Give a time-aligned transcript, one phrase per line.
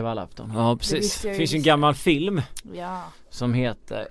[0.00, 0.52] Kravallafton.
[0.54, 1.22] Ja precis.
[1.22, 2.42] Det finns ju en gammal film
[2.74, 3.02] Ja.
[3.30, 4.08] som heter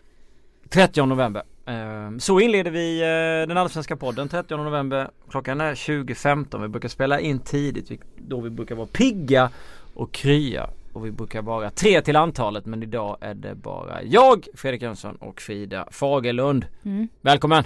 [0.69, 1.43] 30 november.
[1.65, 5.09] Eh, Så inleder vi eh, den allsvenska podden 30 november.
[5.29, 6.61] Klockan är 20.15.
[6.61, 9.49] Vi brukar spela in tidigt då vi brukar vara pigga
[9.93, 10.69] och krya.
[10.93, 15.15] Och vi brukar vara tre till antalet men idag är det bara jag, Fredrik Jönsson
[15.15, 16.65] och Frida Fagerlund.
[16.85, 17.07] Mm.
[17.21, 17.63] Välkommen!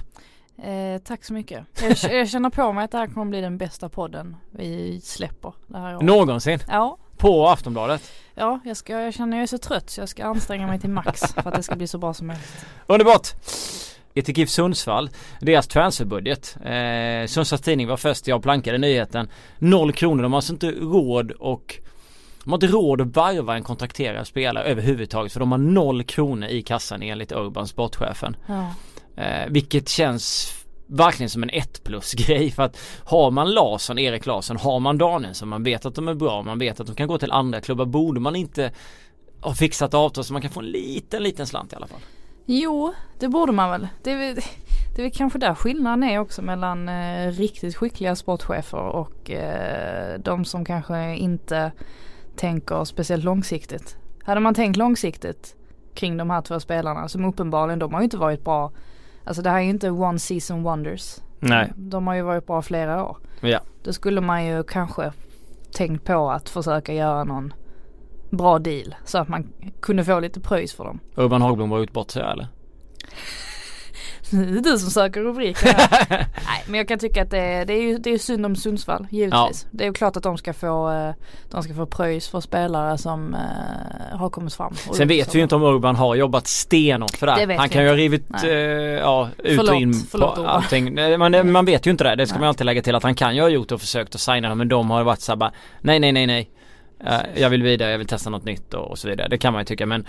[0.63, 1.65] Eh, tack så mycket.
[1.81, 5.53] Jag, jag känner på mig att det här kommer bli den bästa podden vi släpper
[5.67, 6.05] det här året.
[6.05, 8.11] Någonsin Ja, på Aftonbladet.
[8.33, 10.89] ja jag, ska, jag känner jag är så trött så jag ska anstränga mig till
[10.89, 12.65] max för att det ska bli så bra som möjligt.
[12.87, 13.27] Underbart!
[14.13, 15.09] GIF Sundsvall,
[15.41, 16.57] deras transferbudget.
[16.65, 19.29] Eh, Sundsvalls Tidning var först jag plankade nyheten.
[19.57, 21.79] Noll kronor, de har alltså inte råd och
[22.43, 26.47] de har inte råd att varva en kontrakterad spelare överhuvudtaget för de har noll kronor
[26.47, 28.35] i kassan enligt Urban, sportchefen.
[28.47, 28.73] Ja.
[29.23, 30.53] Eh, vilket känns
[30.89, 34.97] verkligen som en 1 plus grej för att har man Larsson, Erik Larsson, har man
[34.97, 37.61] Danielsson, man vet att de är bra, man vet att de kan gå till andra
[37.61, 38.71] klubbar, borde man inte
[39.41, 41.99] ha fixat avtal så man kan få en liten, liten slant i alla fall.
[42.45, 43.87] Jo, det borde man väl.
[44.03, 44.43] Det är, väl-
[44.95, 50.19] det är väl kanske där skillnaden är också mellan eh, riktigt skickliga sportchefer och eh,
[50.19, 51.71] de som kanske inte
[52.35, 53.97] tänker speciellt långsiktigt.
[54.23, 55.55] Hade man tänkt långsiktigt
[55.93, 58.71] kring de här två spelarna som uppenbarligen, de har ju inte varit bra.
[59.23, 61.15] Alltså det här är ju inte one season wonders.
[61.39, 61.73] Nej.
[61.75, 63.17] De har ju varit bra flera år.
[63.41, 63.59] Ja.
[63.83, 65.11] Då skulle man ju kanske
[65.71, 67.53] tänkt på att försöka göra någon
[68.29, 69.47] bra deal så att man
[69.81, 70.99] kunde få lite pröjs för dem.
[71.15, 72.47] Urban Hagblom var ute bort sig eller?
[74.31, 76.07] Det är du som söker rubriker här.
[76.09, 78.55] Nej men jag kan tycka att det är, det är ju det är synd om
[78.55, 79.67] Sundsvall givetvis.
[79.71, 81.13] Det är ju klart att de ska få, eh,
[81.51, 84.73] de ska få pröjs för spelare som eh, har kommit fram.
[84.93, 87.45] Sen vet vi ju inte om Urban har jobbat stenhårt för det.
[87.45, 90.55] Det Han kan ju ha rivit eh, ja, ut Förlåt, och in förlåt, på Urban.
[90.55, 91.19] allting.
[91.19, 92.15] Man, man vet ju inte det.
[92.15, 92.39] Det ska Nej.
[92.39, 94.57] man alltid lägga till att han kan ju ha gjort och försökt att signa dem
[94.57, 96.49] men de har varit såhär bara nej nej nej nej.
[97.05, 99.27] Eh, jag vill vidare, jag vill testa något nytt och, och så vidare.
[99.27, 100.05] Det kan man ju tycka men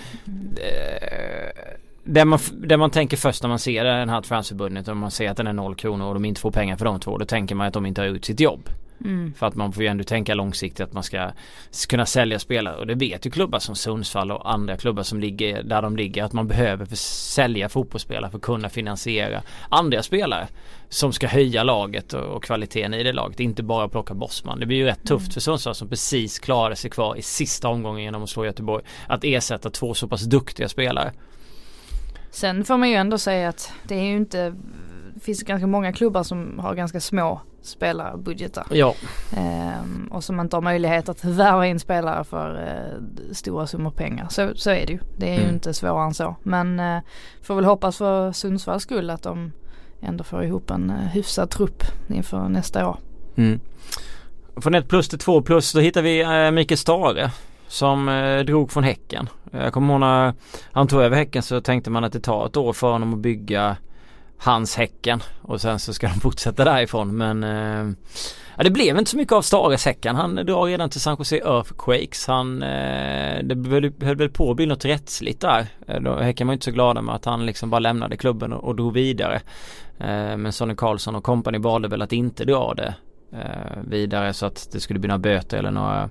[0.57, 5.11] eh, det, man, det man tänker först när man ser den här transferbudgeten och man
[5.11, 7.19] ser att den är noll kronor och de inte får pengar för de två.
[7.19, 8.69] Då tänker man att de inte har gjort sitt jobb.
[9.05, 9.35] Mm.
[9.35, 11.31] För att man får ju ändå tänka långsiktigt att man ska
[11.89, 15.63] kunna sälja spelare och det vet ju klubbar som Sundsvall och andra klubbar som ligger
[15.63, 20.49] där de ligger att man behöver för sälja fotbollsspelare för att kunna finansiera andra spelare
[20.89, 23.41] som ska höja laget och, och kvaliteten i det laget.
[23.41, 24.61] Inte bara plocka Bosman.
[24.61, 25.33] Det blir ju rätt tufft Mm.
[25.33, 28.85] för Sundsvall som precis klarade sig kvar i sista omgången genom att slå Göteborg.
[29.07, 31.13] Att ersätta två så pass duktiga spelare.
[32.31, 34.55] Sen får man ju ändå säga att det är ju inte,
[35.15, 38.67] det finns ganska många klubbar som har ganska små spelarbudgetar.
[38.71, 38.95] Ja.
[39.37, 44.27] Ehm, och som inte har möjlighet att värva in spelare för eh, stora summor pengar.
[44.31, 44.99] Så, så är det ju.
[45.17, 45.55] Det är ju Mm.
[45.55, 46.37] inte svårare än så.
[46.43, 46.99] Men eh,
[47.43, 49.53] får väl hoppas för Sundsvalls skull att de
[50.03, 52.97] ändå får ihop en eh, hyfsad trupp inför nästa år.
[53.37, 53.61] Mm.
[54.57, 57.31] Från ett plus till två plus då hittar vi eh, Mikael Stare
[57.71, 59.29] som eh, drog från Häcken.
[59.51, 60.35] Jag kommer ihåg när
[60.73, 63.21] han tog över Häcken så tänkte man att det tar ett år för honom att
[63.21, 63.77] bygga
[64.39, 67.95] hans Häcken och sen så ska de fortsätta därifrån men eh,
[68.57, 70.17] ja, det blev inte så mycket av Stares Häcken.
[70.17, 72.27] Han drar redan till San Jose Earthquakes.
[72.27, 75.67] Han, eh, det höll, höll väl på att bli något rättsligt där.
[75.87, 78.77] Eh, Häcken var inte så glada med att han liksom bara lämnade klubben och, och
[78.77, 79.41] drog vidare.
[79.99, 82.95] Eh, men Sonny Karlsson och kompani valde väl att inte dra det
[83.33, 86.11] Eh, vidare så att det skulle bli några böter eller några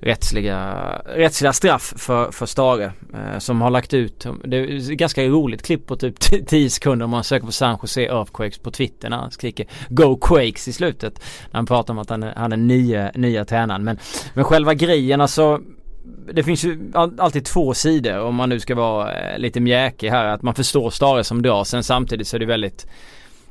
[0.00, 0.74] rättsliga,
[1.06, 5.62] rättsliga straff för, för Stare eh, som har lagt ut, det är ett ganska roligt
[5.62, 9.16] klipp på typ 10 sekunder om man söker på San Jose Earthquakes på Twitter när
[9.16, 11.20] han skriker Go Quakes i slutet.
[11.50, 13.98] När han pratar om att han är, han är nya, nya tränaren men,
[14.34, 15.60] men själva grejen alltså
[16.32, 20.24] det finns ju alltid två sidor om man nu ska vara eh, lite mjäkig här
[20.24, 22.86] att man förstår Stare som drar sen samtidigt så är det väldigt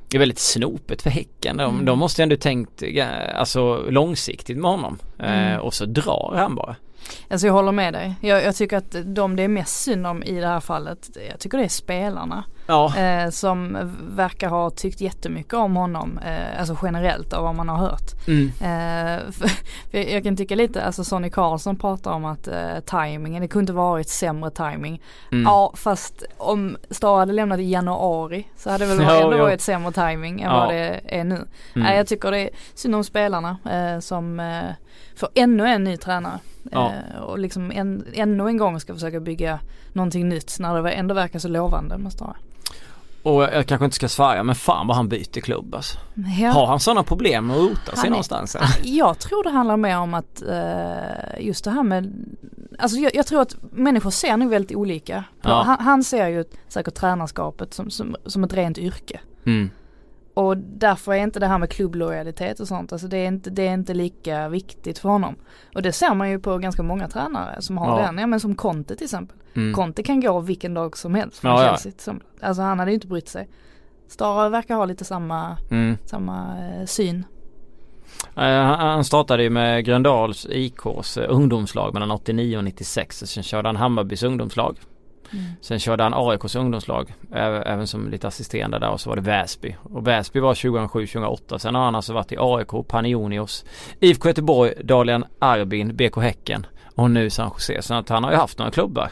[0.10, 1.58] det är väldigt snopet för Häcken.
[1.58, 1.86] De, Mm.
[1.86, 4.98] de måste ändå tänkt eh, alltså långsiktigt med honom.
[5.20, 5.62] Eh, Mm.
[5.62, 6.76] och så drar han bara.
[7.30, 8.14] Alltså jag håller med dig.
[8.22, 11.40] Jag, jag tycker att de det är mest synd om i det här fallet, jag
[11.40, 12.44] tycker det är spelarna.
[12.68, 12.98] Ja.
[12.98, 13.78] Eh, som
[14.16, 18.28] verkar ha tyckt jättemycket om honom, eh, alltså generellt av vad man har hört.
[18.28, 18.48] Mm.
[18.48, 19.48] Eh, för,
[19.92, 23.64] för jag kan tycka lite, alltså Sonny Karlsson pratar om att eh, tajmingen, det kunde
[23.64, 25.02] inte varit sämre timing.
[25.32, 25.44] Mm.
[25.44, 29.44] Ja fast om Star hade lämnat i januari så hade det väl Ja, ändå ja.
[29.44, 30.60] varit sämre timing än Ja.
[30.60, 31.48] vad det är nu.
[31.76, 31.96] Mm.
[31.96, 34.64] Jag tycker det är synd om spelarna eh, som eh,
[35.16, 36.40] får ännu en ny tränare.
[36.72, 36.92] Ja.
[37.16, 39.60] Eh, och liksom en, ännu en gång ska försöka bygga
[39.94, 42.38] någonting nytt när det ändå verkar så lovande med Star.
[43.28, 45.98] Och jag kanske inte ska svära men fan vad han byter klubb alltså.
[46.40, 46.50] Ja.
[46.50, 48.56] Har han sådana problem att rota sig är- någonstans?
[48.56, 48.68] eller?
[48.84, 52.14] Jag tror det handlar mer om att eh, just det här med,
[52.80, 55.24] alltså jag, jag tror att människor ser nog väldigt olika.
[55.42, 55.64] Ja.
[55.66, 59.20] han, han ser ju säkert tränarskapet som, som, som ett rent yrke.
[59.46, 59.70] Mm.
[60.38, 63.68] Och därför är inte det här med klubblojalitet och sånt, alltså det är inte, det
[63.68, 65.36] är inte lika viktigt för honom.
[65.76, 68.06] Och det ser man ju på ganska många tränare som har Ja.
[68.06, 69.38] den, ja men som Conte till exempel.
[69.56, 69.74] Mm.
[69.74, 71.70] Conte kan gå vilken dag som helst från Ja, ja.
[71.70, 71.92] Chelsea.
[71.98, 73.50] Som, alltså han hade ju inte brytt sig.
[74.08, 75.98] Stara verkar ha lite samma, Mm.
[76.06, 77.26] samma eh, syn.
[78.36, 83.18] Eh, han- startade ju med Gröndals IKs eh, ungdomslag mellan 89 och 96.
[83.26, 84.78] Sen körde han Hammarbys ungdomslag.
[85.34, 85.46] Mm.
[85.62, 87.14] Sen körde han AIKs ungdomslag.
[87.34, 89.76] Även som lite assisterande där och så var det Väsby.
[89.84, 91.58] Och Väsby var 2007-2008.
[91.58, 93.66] Sen har han alltså varit i AIK, Panionios,
[94.00, 96.66] IFK Göteborg, Dalian Arbin, BK Häcken
[96.96, 97.82] och nu San Jose.
[97.82, 99.12] Så att han har ju haft några klubbar.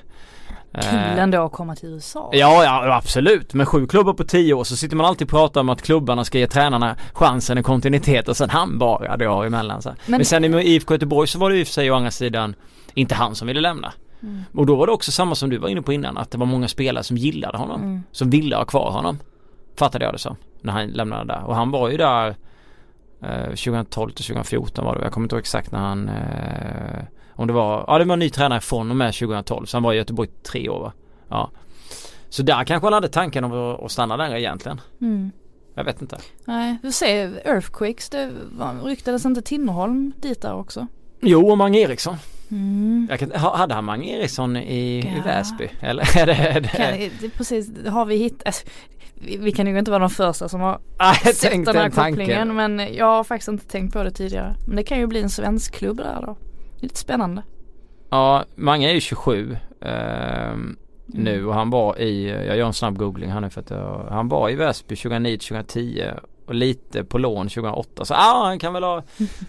[0.81, 2.29] Kul Eh, ändå att komma till USA.
[2.33, 3.53] Ja, ja absolut.
[3.53, 6.25] Med sju klubbar på tio år så sitter man alltid och pratar om att klubbarna
[6.25, 9.89] ska ge tränarna chansen och kontinuitet och sen han bara drar emellan så.
[9.89, 12.11] Men, Men- sen med IFK Göteborg så var det i och för sig å andra
[12.11, 12.55] sidan
[12.93, 13.93] inte han som ville lämna.
[14.25, 14.43] Mm.
[14.53, 16.45] Och då var det också samma som du var inne på innan att det var
[16.45, 17.81] många spelare som gillade honom.
[17.81, 18.03] Mm.
[18.11, 19.19] Som ville ha kvar honom.
[19.75, 20.35] Fattade jag det som.
[20.61, 21.43] När han lämnade där.
[21.43, 22.35] Och han var ju där
[23.21, 25.03] eh, 2012 till 2014 var det.
[25.03, 27.03] Jag kommer inte ihåg exakt när han eh,
[27.35, 29.65] om det var, ja det var en ny tränare från och med 2012.
[29.65, 30.93] Så han var i Göteborg tre år va?
[31.29, 31.51] Ja.
[32.29, 34.81] Så där kanske han hade tanken om att, stanna där egentligen.
[35.01, 35.31] Mm.
[35.73, 36.17] Jag vet inte.
[36.45, 38.31] Nej, vi ser Earthquakes, det
[38.83, 40.87] ryktades inte Tinnerholm dit där också?
[41.21, 42.17] Jo, och Mange Eriksson.
[42.51, 43.07] Mm.
[43.19, 44.59] Kan, ha- hade han Mange Eriksson i,
[44.99, 45.23] i Ja.
[45.25, 45.69] Väsby?
[45.79, 46.33] Eller är det...
[46.33, 46.67] Är det...
[46.67, 48.45] Kan, det, precis, har vi hittat.
[48.45, 48.65] Alltså,
[49.15, 51.91] vi, vi kan ju inte vara de första som har jag sett den här den
[51.91, 52.13] tanken.
[52.25, 54.55] kopplingen men jag har faktiskt inte tänkt på det tidigare.
[54.67, 56.37] Men det kan ju bli en svensk klubb där då.
[56.79, 57.43] Lite spännande.
[58.09, 62.97] Ja, Mange är ju 27 ehm, nu och han var i, jag gör en snabb
[62.97, 66.03] googling här nu för att jag, han var i Väsby 2009 till 2010
[66.45, 69.01] och lite på lån 2008 så ja han kan väl ha,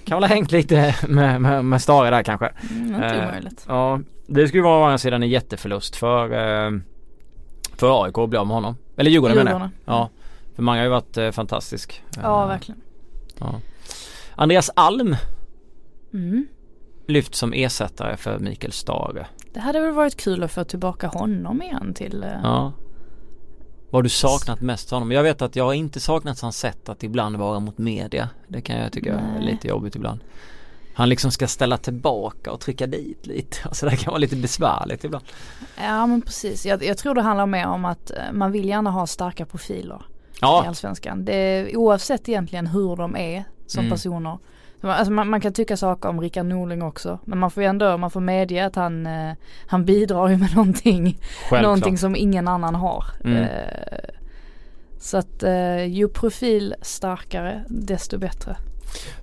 [0.04, 2.46] kan väl ha hängt lite med, med, med Stare där kanske.
[2.70, 3.64] Mm, inte Eh, omöjligt.
[3.69, 6.70] Ja, det skulle vara å andra sidan en jätteförlust för, eh,
[7.76, 8.76] för AIK att bli av med honom.
[8.96, 9.56] Eller Djurgården menar jag.
[9.60, 9.78] Djurgården.
[9.84, 10.10] Ja,
[10.54, 12.02] för Mange har ju varit eh, fantastisk.
[12.22, 12.81] Ja, Eh, verkligen.
[13.38, 13.60] Ja.
[14.34, 15.16] Andreas Alm
[16.12, 16.46] Mm.
[17.08, 19.26] lyft som ersättare för Mikael Stare.
[19.52, 22.72] Det hade väl varit kul att få tillbaka honom igen till eh, Ja.
[23.96, 25.12] Vad har du saknat mest av honom?
[25.12, 28.28] Jag vet att jag har inte saknat hans sätt att ibland vara mot media.
[28.48, 29.52] Det kan jag tycka är Nej.
[29.52, 30.20] lite jobbigt ibland.
[30.94, 33.56] Han liksom ska ställa tillbaka och trycka dit lite.
[33.64, 35.25] Alltså det kan vara lite besvärligt ibland.
[35.82, 36.66] Ja men precis.
[36.66, 40.02] Jag, jag tror det handlar mer om att eh, man vill gärna ha starka profiler
[40.06, 41.25] i Ja, Allsvenskan.
[41.25, 43.90] Det, oavsett egentligen hur de är som Mm.
[43.93, 44.38] personer.
[44.94, 47.19] Alltså man, man kan tycka saker om Rickard Norling också.
[47.25, 49.33] Men man får ju ändå, man får medge att han, eh,
[49.67, 51.05] han bidrar ju med någonting,
[51.41, 51.62] självklart.
[51.62, 53.05] någonting som ingen annan har.
[53.25, 53.43] Mm.
[53.43, 53.49] Eh,
[55.00, 58.56] så att eh, ju profil starkare desto bättre.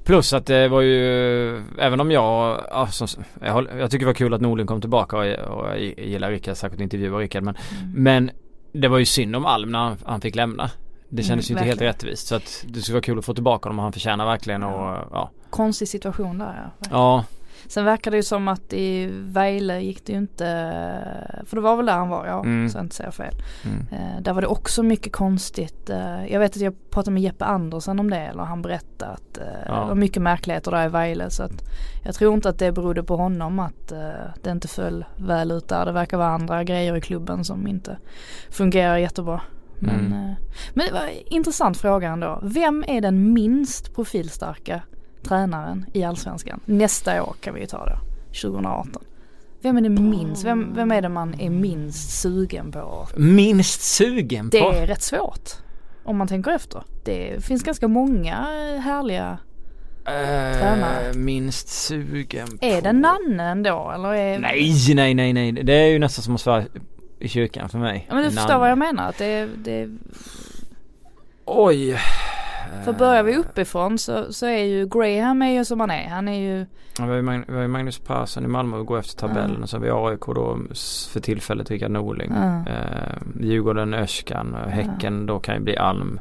[0.03, 3.07] Plus att det var ju, även om jag, ja, som,
[3.41, 6.57] jag, jag tycker det var kul att Norling kom tillbaka och, och jag gillar Rickard,
[6.57, 8.03] särskilt intervjua Rickard men, Mm.
[8.03, 8.31] men
[8.71, 10.69] det var ju synd om Alm när han, han fick lämna.
[11.15, 11.93] Det kändes Mm, ju inte helt verkligen.
[11.93, 14.63] rättvist så att det skulle vara kul att få tillbaka honom och han förtjänar verkligen
[14.63, 15.29] och Ja.
[15.49, 16.87] Konstig situation där ja.
[16.91, 17.23] Ja,
[17.67, 20.45] Sen verkar det ju som att i Vejle gick det ju inte,
[21.45, 22.69] för det var väl där han var ja, Mm.
[22.69, 23.33] så jag inte säger fel.
[23.65, 23.87] mm.
[23.91, 25.89] Eh, där var det också mycket konstigt.
[25.89, 29.37] Eh, jag vet att jag pratade med Jeppe Andersen om det eller han berättade att
[29.37, 29.79] eh, Ja.
[29.79, 31.63] det var mycket märkligheter där i Vejle så att
[32.03, 33.87] jag tror inte att det berodde på honom att
[34.43, 35.85] det inte föll väl ut där.
[35.85, 37.97] Det verkar vara andra grejer i klubben som inte
[38.49, 39.41] fungerar jättebra.
[39.85, 40.13] Men, Mm.
[40.13, 40.35] eh,
[40.73, 42.39] men det var intressant fråga ändå.
[42.43, 44.81] Vem är den minst profilstarka
[45.23, 46.59] tränaren i Allsvenskan?
[46.65, 47.97] Nästa år kan vi ju ta då.
[48.41, 49.03] 2018.
[49.61, 50.43] Vem är det minst?
[50.45, 53.07] Vem, vem är det man är minst sugen på?
[53.17, 54.71] minst sugen Det på.
[54.71, 55.49] är rätt svårt.
[56.03, 56.83] Om man tänker efter.
[57.05, 58.35] Det finns ganska många
[58.83, 59.37] härliga.
[60.05, 62.65] Eh, minst sugen på.
[62.65, 64.13] Är det Nanne ändå eller?
[64.13, 64.39] Är...
[64.39, 65.51] Nej, nej, nej, nej.
[65.51, 66.63] Det är ju nästan som att svära
[67.23, 68.05] i kyrkan för mig.
[68.09, 68.59] Ja, men du förstår Nanne.
[68.59, 69.09] vad jag menar.
[69.09, 69.89] Att det, det,
[71.45, 71.97] Oj.
[72.85, 76.09] för börjar vi uppifrån så, så är ju Graham är ju som han är.
[76.09, 76.65] Han är ju
[76.99, 79.81] Ja, vi har ju Magnus Persson i Malmö och går efter tabellen och så har
[79.81, 80.59] vi AIK då
[81.13, 82.31] för tillfället Rickard Norling.
[82.35, 82.71] Ja.
[82.71, 86.19] Eh, Djurgården Öskan, Häcken då kan ju bli Alm.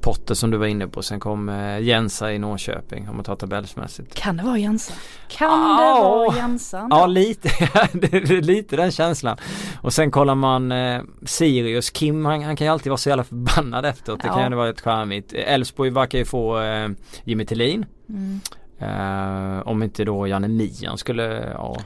[0.00, 1.02] Potter som du var inne på.
[1.02, 4.14] Sen kom eh, Jensa i Norrköping om man tar tabellsmässigt.
[4.14, 4.92] Kan det vara Jensa?
[5.28, 6.86] Kan Ah, det vara Jensa?
[6.90, 7.48] Ja lite,
[7.92, 9.36] det lite den känslan.
[9.82, 13.24] Och sen kollar man eh, Sirius, Kim han, han kan ju alltid vara så jävla
[13.24, 14.20] förbannad efteråt.
[14.20, 14.34] Det Ja.
[14.34, 15.32] kan ju vara ett charmigt.
[15.32, 16.88] Elfsborg verkar ju få eh,
[17.24, 17.86] Jimmy Tillin.
[18.08, 18.40] Mm.
[18.80, 21.76] Eh, om inte då Janne Nian skulle, ja.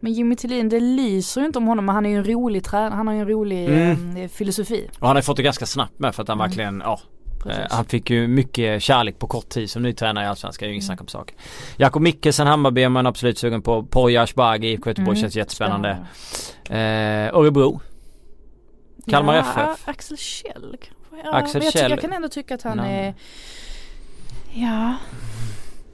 [0.00, 2.64] Men Jimmy Tillin, det lyser ju inte om honom men han är ju en rolig
[2.64, 2.94] tränare.
[2.94, 4.16] Han har ju en rolig Mm.
[4.16, 4.88] eh, filosofi.
[5.00, 6.48] Och han har fått det ganska snabbt med för att han Mm.
[6.48, 7.00] verkligen, ja.
[7.46, 7.64] Precis.
[7.70, 10.68] Eh, han fick ju mycket kärlek på kort tid som ny tränare i Allsvenskan, det
[10.68, 11.36] är ju inget snack om saken.
[11.76, 13.82] Jakob Mikkelsen Hammarby är man absolut sugen på.
[13.82, 16.06] Poya Ashbagi, IFK Göteborg Mm, känns jättespännande.
[16.64, 17.28] spännande.
[17.28, 17.80] Eh, Örebro.
[19.10, 19.88] Kalmar ja, FF.
[19.88, 20.76] Axel Kjell
[21.24, 21.90] ja Axel jag, Kjell.
[21.90, 23.06] jag kan ändå tycka att han Nej.
[23.06, 23.14] är
[24.54, 24.94] Ja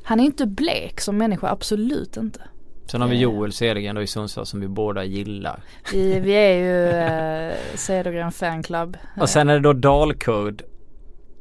[0.02, 2.40] Han är inte blek som människa, absolut inte.
[2.86, 3.22] Sen har vi Eh.
[3.22, 5.60] Joel Cedergren då i Sundsvall som vi båda gillar.
[5.92, 8.96] Vi, vi är ju eh, Cedergren fanclub.
[9.20, 10.62] Och sen är det då Dalkurd,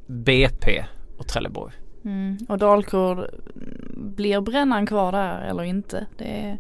[0.08, 0.86] BP
[1.18, 1.74] och Trelleborg.
[2.06, 2.38] Mm.
[2.50, 3.30] Och Dalkurd,
[3.96, 6.06] blir brännan kvar där eller inte?
[6.18, 6.58] Det är,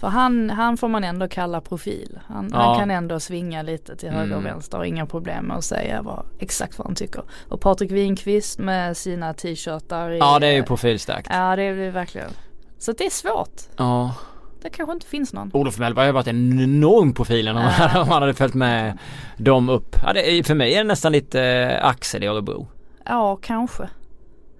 [0.00, 2.18] för han, han får man ändå kalla profil.
[2.26, 2.58] Han, Ja.
[2.58, 4.52] han kan ändå svinga lite till höger och Mm.
[4.52, 7.22] vänster och inga problem med att säga vad, exakt vad han tycker.
[7.48, 10.10] Och Patrik Winqvist med sina t-shirtar.
[10.10, 11.28] Ja det är ju profilstarkt.
[11.30, 12.30] Ja det är det verkligen.
[12.78, 13.60] Så det är svårt.
[13.76, 14.14] Ja.
[14.62, 15.50] Det kanske inte finns någon.
[15.54, 18.02] Olof Mellberg har varit en enorm profil om, han, Ja.
[18.02, 18.98] om han hade följt med
[19.36, 19.96] dem upp.
[20.06, 22.68] Ja, det för mig är det nästan lite eh, Axel i Örebro.
[23.06, 23.88] Ja kanske.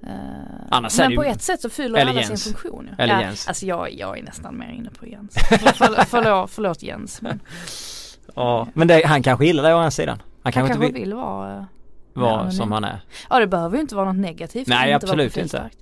[0.02, 2.42] Är men det på ju- ett sätt så fyller eller alla Jens.
[2.44, 2.88] sin funktion.
[2.90, 3.02] ju.
[3.02, 3.48] Eller ja, Jens.
[3.48, 5.34] Alltså jag, jag är nästan mer inne på Jens.
[5.34, 7.22] För, förlåt, förlåt Jens.
[7.22, 7.40] Men
[8.34, 8.66] Ja.
[8.74, 10.18] Men det, han kanske gillar det å andra sidan.
[10.18, 11.64] Han han kanske kanske inte vill vill vara eh,
[12.12, 13.00] vara som han är.
[13.30, 14.66] Ja det behöver ju inte vara något negativt.
[14.68, 15.34] Nej, inte absolut inte.
[15.34, 15.78] profilstarkt.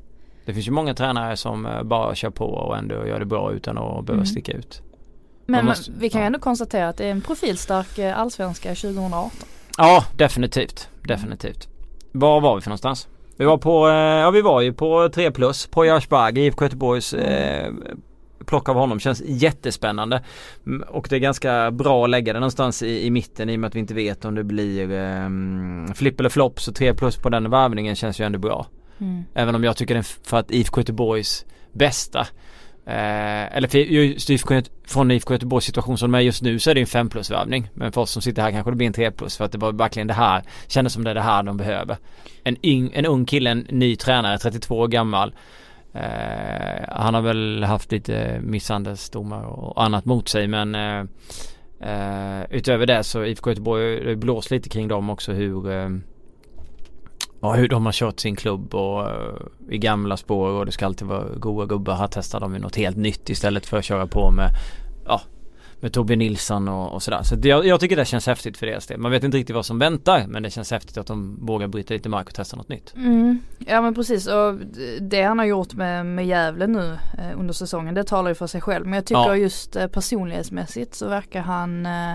[0.48, 3.52] Det finns ju många tränare som eh, bara kör på och ändå gör det bra
[3.52, 4.26] utan att behöva Mm.
[4.26, 4.82] sticka ut.
[5.46, 6.26] Men måste- vi kan ju ja.
[6.26, 9.30] ändå konstatera att det är en profilstark eh, allsvenska 2018.
[9.78, 10.88] Ja, definitivt.
[11.04, 11.68] Definitivt.
[12.12, 13.08] Var var vi för någonstans?
[13.36, 15.66] Vi var på, eh, ja vi var ju på 3 plus.
[15.66, 17.72] Poya Asbaghi, IFK Göteborgs eh,
[18.46, 20.22] plock av honom känns jättespännande.
[20.66, 23.60] Mm, Och det är ganska bra att lägga det någonstans i, i mitten i och
[23.60, 25.28] med att vi inte vet om det blir eh,
[25.94, 26.60] flipp eller flopp.
[26.60, 28.66] Så 3 plus på den värvningen känns ju ändå bra.
[29.00, 29.24] Mm.
[29.34, 32.26] Även om jag tycker den för att IFK Göteborgs bästa
[32.88, 36.70] Eh, eller för just IFK, från IFK Göteborgs situation som de är just nu så
[36.70, 37.70] är det en 5 plus värvning.
[37.74, 39.58] Men för oss som sitter här kanske det blir en 3 plus för att det
[39.58, 41.96] var verkligen det här, kändes som det är det här de behöver.
[42.44, 45.34] En, yng, en ung kille, en ny tränare, 32 år gammal.
[45.92, 51.04] Eh, han har väl haft lite misshandelsdomar och annat mot sig men eh,
[51.80, 55.88] eh, utöver det så IFK Göteborg det har blåst lite kring dem också hur eh,
[57.40, 59.34] Ja hur de har kört sin klubb och eh,
[59.70, 61.94] i gamla spår och det ska alltid vara goa gubbar.
[61.94, 64.50] Här testar de ju något helt nytt istället för att köra på med
[65.06, 65.20] Ja
[65.80, 67.22] med Tobbe Nilsson och, och sådär.
[67.22, 68.98] Så det, jag, jag tycker det känns häftigt för deras del.
[68.98, 71.94] Man vet inte riktigt vad som väntar men det känns häftigt att de vågar bryta
[71.94, 72.94] lite mark och testa något nytt.
[72.96, 73.38] Mm.
[73.58, 74.54] Ja men precis och
[75.00, 78.46] det han har gjort med, med Gävle nu eh, under säsongen det talar ju för
[78.46, 78.84] sig själv.
[78.86, 79.36] Men jag tycker Ja.
[79.36, 82.14] just eh, personlighetsmässigt så verkar han eh,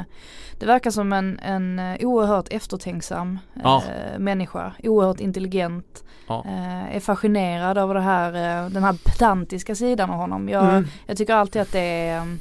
[0.59, 3.83] Det verkar som en, en eh, oerhört eftertänksam eh, Ja.
[4.17, 4.73] människa.
[4.83, 6.03] Oerhört intelligent.
[6.27, 6.43] Ja.
[6.47, 8.31] Eh, är fascinerad över det här,
[8.69, 10.49] den här pedantiska sidan av honom.
[10.49, 10.87] Jag, Mm.
[11.07, 11.79] jag tycker alltid att det
[12.09, 12.37] är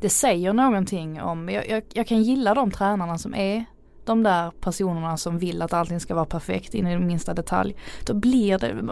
[0.00, 3.64] Det säger någonting om, jag, jag, jag kan gilla de tränarna som är
[4.04, 7.76] de där personerna som vill att allting ska vara perfekt in i den minsta detalj.
[8.06, 8.82] Då blir det,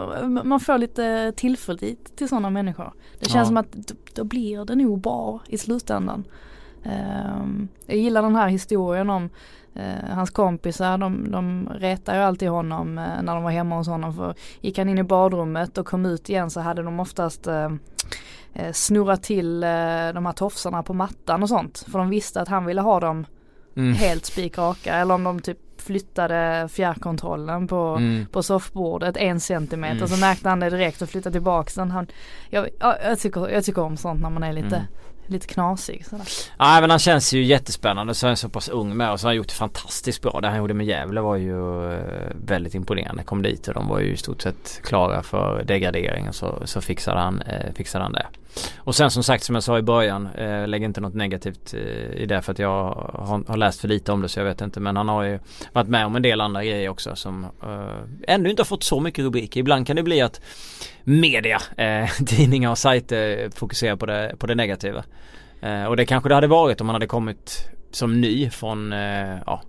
[0.43, 2.93] man får lite tillförlit till sådana människor.
[3.19, 3.45] Det känns Ja.
[3.45, 6.23] som att då, då blir det nog bra i slutändan.
[6.83, 9.29] Ehm, jag gillar den här historien om
[10.09, 14.13] hans kompisar, de, de retar ju alltid honom eh, när de var hemma hos honom.
[14.13, 17.71] För gick han in i badrummet och kom ut igen så hade de oftast eh,
[18.53, 19.69] eh, snurrat till eh,
[20.13, 21.85] de här tofsarna på mattan och sånt.
[21.91, 23.25] För de visste att han ville ha dem
[23.75, 23.93] Mm.
[23.93, 24.95] helt spikraka.
[24.95, 28.25] Eller om de typ flyttade fjärrkontrollen på, Mm.
[28.31, 30.07] på soffbordet en centimeter Mm.
[30.07, 31.91] så märkte han det direkt och flyttade tillbaka den.
[31.91, 32.07] Han,
[32.49, 34.87] jag, ja, jag, tycker, jag tycker om sånt när man är lite, Mm
[35.29, 36.05] lite knasig.
[36.05, 36.25] Sådär.
[36.59, 39.27] Nej men han känns ju jättespännande så är han så pass ung med och så
[39.27, 40.39] har han gjort det fantastiskt bra.
[40.41, 43.23] Det han gjorde med Gävle var ju eh, väldigt imponerande.
[43.23, 46.81] Kom dit och de var ju i stort sett klara för degradering och så, så
[46.81, 48.25] fixade, han, eh, fixade han det.
[48.79, 52.21] Och sen som sagt som jag sa i början, eh, lägg inte något negativt eh,
[52.21, 52.83] i det för att jag
[53.13, 54.79] har, har läst för lite om det så jag vet inte.
[54.79, 55.39] Men han har ju
[55.73, 58.99] varit med om en del andra grejer också som eh, ännu inte har fått så
[58.99, 59.59] mycket rubriker.
[59.59, 60.41] Ibland kan det bli att
[61.03, 65.03] media, eh, tidningar och sajter fokuserar på det, på det negativa.
[65.61, 69.37] Eh, och det kanske det hade varit om han hade kommit som ny från, eh,
[69.45, 69.61] ja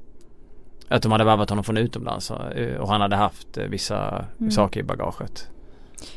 [0.88, 4.50] att de hade värvat honom från utomlands och, eh, och han hade haft vissa Mm.
[4.50, 5.48] saker i bagaget.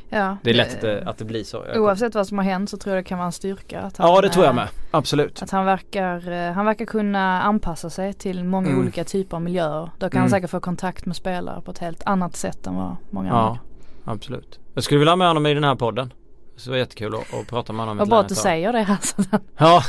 [0.10, 1.64] Ja, Det är lätt att det, att det blir så.
[1.68, 3.82] Jag- Oavsett vad som har hänt så tror jag det kan vara en styrka.
[3.82, 4.68] Att han, Ja det tror jag med.
[4.92, 5.42] Absolut.
[5.42, 8.80] Att han verkar, eh, han verkar kunna anpassa sig till många Mm.
[8.82, 9.90] olika typer av miljöer.
[10.00, 10.30] Då kan han Mm.
[10.30, 13.60] säkert få kontakt med spelare på ett helt annat sätt än vad många Ja, andra.
[14.06, 14.60] absolut.
[14.74, 16.14] Jag skulle vilja ha med honom i den här podden.
[16.56, 17.98] Så det var jättekul att, att prata med honom.
[17.98, 18.98] Vad bra att du säger det här.
[19.02, 19.84] Så att, Ja.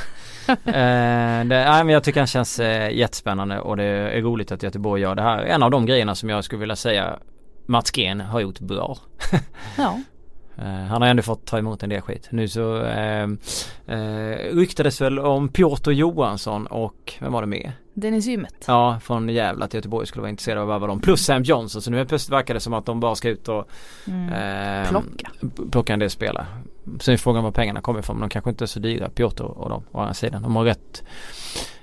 [0.48, 4.62] eh, det, nej, men jag tycker han känns eh, jättespännande och det är roligt att
[4.62, 5.38] Göteborg gör det här.
[5.42, 7.16] En av de grejerna som jag skulle vilja säga
[7.66, 8.96] Mats Gren har gjort bra.
[9.78, 10.00] ja.
[10.58, 12.28] Eh, han har ändå fått ta emot en del skit.
[12.30, 13.22] Nu så eh,
[13.86, 17.72] eh, ryktades väl om Piotr Johansson och vem var det med?
[17.94, 18.64] Dennis Ymmet.
[18.66, 21.00] Ja, från Gävle att Göteborg skulle vara intresserade av att värva dem.
[21.00, 21.82] Plus Sam Johnson.
[21.82, 23.68] Så nu helt plötsligt verkar det som att de bara ska ut och
[24.06, 24.32] Mm.
[24.82, 25.30] eh, Plocka.
[25.70, 26.46] plocka en del spelare.
[27.00, 28.16] Sen är frågan var pengarna kommer ifrån.
[28.16, 30.42] Men de kanske inte är så dyra, Piotr och dem å andra sidan.
[30.42, 31.02] De har rätt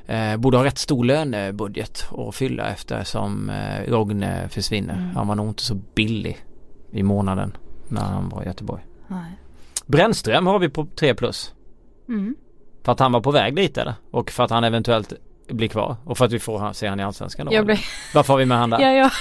[0.08, 4.94] eh, borde ha rätt stor lönebudget att fylla eftersom eh, Rogne försvinner.
[4.94, 5.16] Mm.
[5.16, 6.46] Han var nog inte så billig
[6.92, 8.86] i månaden när han var i Göteborg.
[9.08, 9.32] Nej.
[9.86, 11.54] Brännström har vi på 3 plus.
[12.10, 12.36] Mm.
[12.84, 13.94] För att han var på väg dit eller?
[14.12, 15.14] Och för att han eventuellt
[15.48, 15.96] blir kvar.
[16.04, 17.64] Och för att vi får se han i Allsvenskan då.
[17.64, 17.78] Blev,
[18.14, 18.80] Varför har vi med han där?
[18.82, 19.12] ja, jag,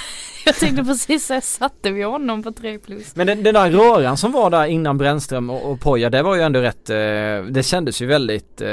[0.45, 3.17] jag tänkte precis säga, satte vi honom på 3 plus?
[3.17, 6.37] Men den, den där röran som var där innan Brännström och, och Poja det var
[6.37, 8.69] ju ändå rätt, eh, det kändes ju väldigt eh,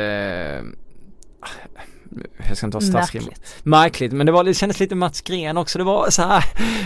[2.48, 3.24] jag ska inte ha stadsgrim.
[3.24, 3.66] Märkligt.
[3.66, 5.78] Märkligt men det, var, det kändes lite Mats Gren också.
[5.78, 6.44] Det var så här,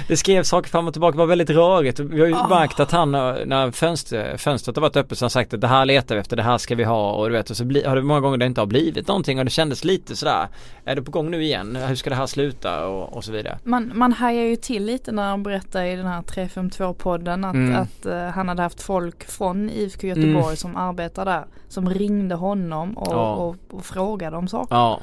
[0.07, 1.11] det skrevs saker fram och tillbaka.
[1.11, 1.99] Det var väldigt rörigt.
[1.99, 2.47] Vi har ju Ah.
[2.47, 5.67] märkt att han när fönster, fönstret har varit öppet så har han sagt att det
[5.67, 7.83] här letar vi efter, det här ska vi ha och du vet och så bli,
[7.85, 10.47] har det många gånger det inte har blivit någonting och det kändes lite sådär
[10.85, 11.75] Är det på gång nu igen?
[11.75, 12.87] Hur ska det här sluta?
[12.87, 13.57] Och, och så vidare.
[13.63, 17.81] Man, man hajar ju till lite när han berättar i den här 352-podden att, Mm.
[17.81, 20.55] att eh, han hade haft folk från IFK Göteborg Mm.
[20.55, 21.45] som arbetar där.
[21.69, 23.33] Som ringde honom och, Ja.
[23.35, 24.75] och, och frågade om saker.
[24.75, 24.99] Ja.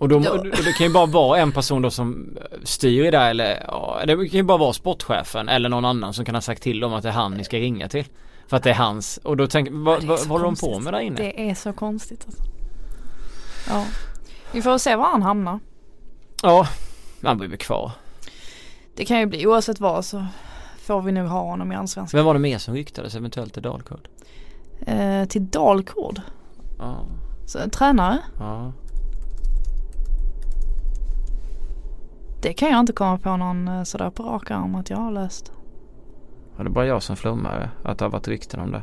[0.00, 3.18] Och, då, Då- det kan ju bara vara en person då som styr i det
[3.18, 6.62] eller ja, det kan ju bara vara sportchefen eller någon annan som kan ha sagt
[6.62, 8.04] till dem att det är han ni ska ringa till.
[8.48, 9.16] För att det är hans.
[9.22, 11.16] Och då tänker vad, är vad, håller de på med där inne?
[11.16, 12.42] Det är så konstigt alltså.
[13.68, 13.84] Ja.
[14.52, 15.60] Vi får se var han hamnar.
[16.42, 16.66] Ja,
[17.22, 17.92] han blir väl kvar.
[18.96, 20.26] Det kan ju bli oavsett vad så
[20.82, 22.18] får vi nog ha honom i Allsvenskan.
[22.18, 24.08] Vem var det mer som ryktades eventuellt till Dalkurd?
[24.86, 26.20] Eh, till Dalkurd.
[26.78, 27.06] Ja,
[27.46, 28.18] Så, en tränare.
[28.38, 28.72] ja.
[32.46, 35.12] Det kan jag inte komma på någon eh, sådär på rak arm att jag har
[35.12, 35.52] löst.
[36.56, 38.82] Var det bara jag som flummade eh, att det har varit rykten om det?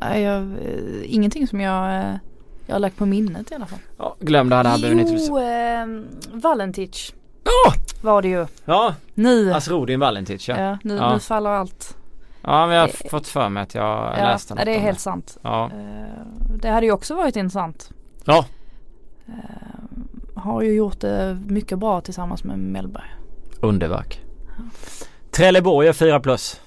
[0.00, 2.14] Jag, eh, ingenting som jag, eh,
[2.66, 3.78] jag har lagt på minnet i alla fall.
[3.98, 5.86] Ja, glöm det här, det här behöver ni inte Jo, eh,
[6.42, 7.72] Valentic Ja!
[8.02, 8.46] var det ju.
[8.64, 10.60] Ja, Nu, Asrodin Valentic ja.
[10.60, 11.12] ja, nu, Ja.
[11.12, 11.96] nu faller allt.
[12.42, 14.80] Ja, men jag har Eh, fått för mig att jag Ja, läste något det är
[14.80, 15.38] helt sant.
[15.42, 15.70] Ja.
[16.62, 17.90] Det hade ju också varit intressant.
[18.24, 18.44] Ja.
[20.34, 23.14] Har ju gjort det mycket bra tillsammans med Mellberg.
[23.60, 24.20] Underverk.
[25.30, 26.60] Trelleborg är 4 plus.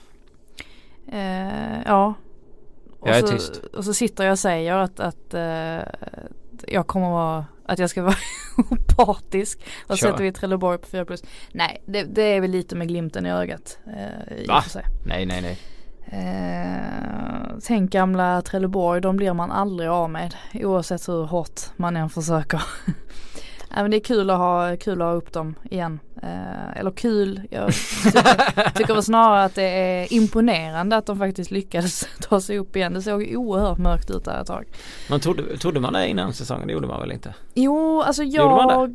[1.85, 2.13] Ja.
[3.03, 3.57] Och Jag är så, tyst.
[3.57, 5.79] Och så sitter jag och säger att, att eh,
[6.67, 8.15] jag kommer vara, att jag ska vara
[8.57, 9.59] opartisk.
[9.87, 10.07] Och Kör.
[10.11, 11.23] sätter vi Trelleborg på 4 plus.
[11.51, 13.79] Nej, det, det är väl lite med glimten i ögat.
[13.87, 14.63] Eh, Va?
[15.05, 15.59] Nej, nej, nej.
[16.05, 20.35] Eh, tänk gamla Trelleborg, de blir man aldrig av med.
[20.53, 22.63] Oavsett hur hårt man än försöker.
[23.69, 25.99] Nej men det är kul att ha, kul att ha upp dem igen.
[26.23, 31.51] Eh, eller kul, jag tycker, tycker väl snarare att det är imponerande att de faktiskt
[31.51, 32.93] lyckades ta sig upp igen.
[32.93, 34.65] Det såg oerhört mörkt ut där ett tag.
[35.09, 36.67] Man trodde, trodde man det innan säsongen?
[36.67, 37.33] Det gjorde man väl inte?
[37.53, 38.89] Jo, alltså Gjorde man jag...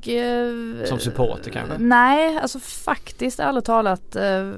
[0.79, 1.75] Eh, Som supporter kanske?
[1.79, 4.53] Nej, alltså faktiskt ärligt talat eh,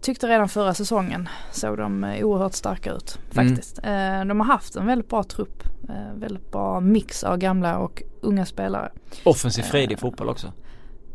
[0.00, 3.18] tyckte redan förra säsongen såg de eh, oerhört starka ut.
[3.32, 3.48] Mm.
[3.48, 3.78] Faktiskt.
[3.78, 5.62] Eh, de har haft en väldigt bra trupp.
[5.88, 8.90] Eh, väldigt bra mix av gamla och unga spelare.
[9.24, 10.52] Offensiv fredig fotboll också.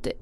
[0.03, 0.13] Det,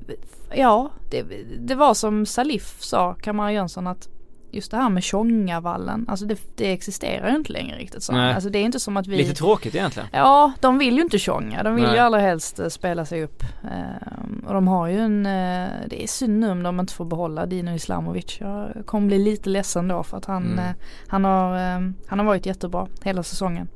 [0.55, 1.23] ja, det,
[1.60, 4.10] det var som Salif sa, Kamara Jönsson att
[4.51, 8.13] just det här med Tjongavallen, alltså det, det existerar ju inte längre riktigt så.
[8.13, 8.33] Nej.
[8.33, 10.10] Alltså det är inte som att vi Lite tråkigt egentligen.
[10.12, 11.63] Ja, de vill ju inte tjonga.
[11.63, 11.93] De vill Nej.
[11.93, 13.43] ju allra helst eh, spela sig upp.
[13.63, 17.05] Ehm, och de har ju en, eh, det är synd nu om de inte får
[17.05, 18.38] behålla Dino Islamovic.
[18.39, 20.60] Jag kommer bli lite ledsen då för att han, Mm.
[20.60, 20.71] eh,
[21.07, 23.67] han, har, eh, han har varit jättebra hela säsongen.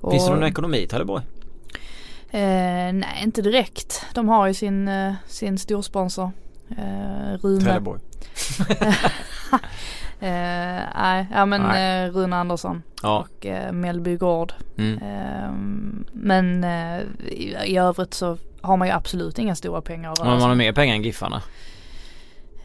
[0.00, 1.22] Och, Finns det någon ekonomi i Trelleborg?
[2.32, 4.06] Eh, nej, inte direkt.
[4.14, 6.30] De har ju sin, eh, sin storsponsor.
[6.70, 7.60] Eh, Rune.
[7.60, 8.00] Trelleborg.
[10.20, 12.04] Eh, nej, ja men Nej.
[12.06, 13.18] eh, Rune Andersson Ja.
[13.38, 14.52] och eh, Mellby Gård.
[14.78, 14.98] Mm.
[15.02, 20.18] Ehm, men eh, i, i övrigt så har man ju absolut inga stora pengar att
[20.20, 21.42] röra man sig har mer pengar än Giffarna.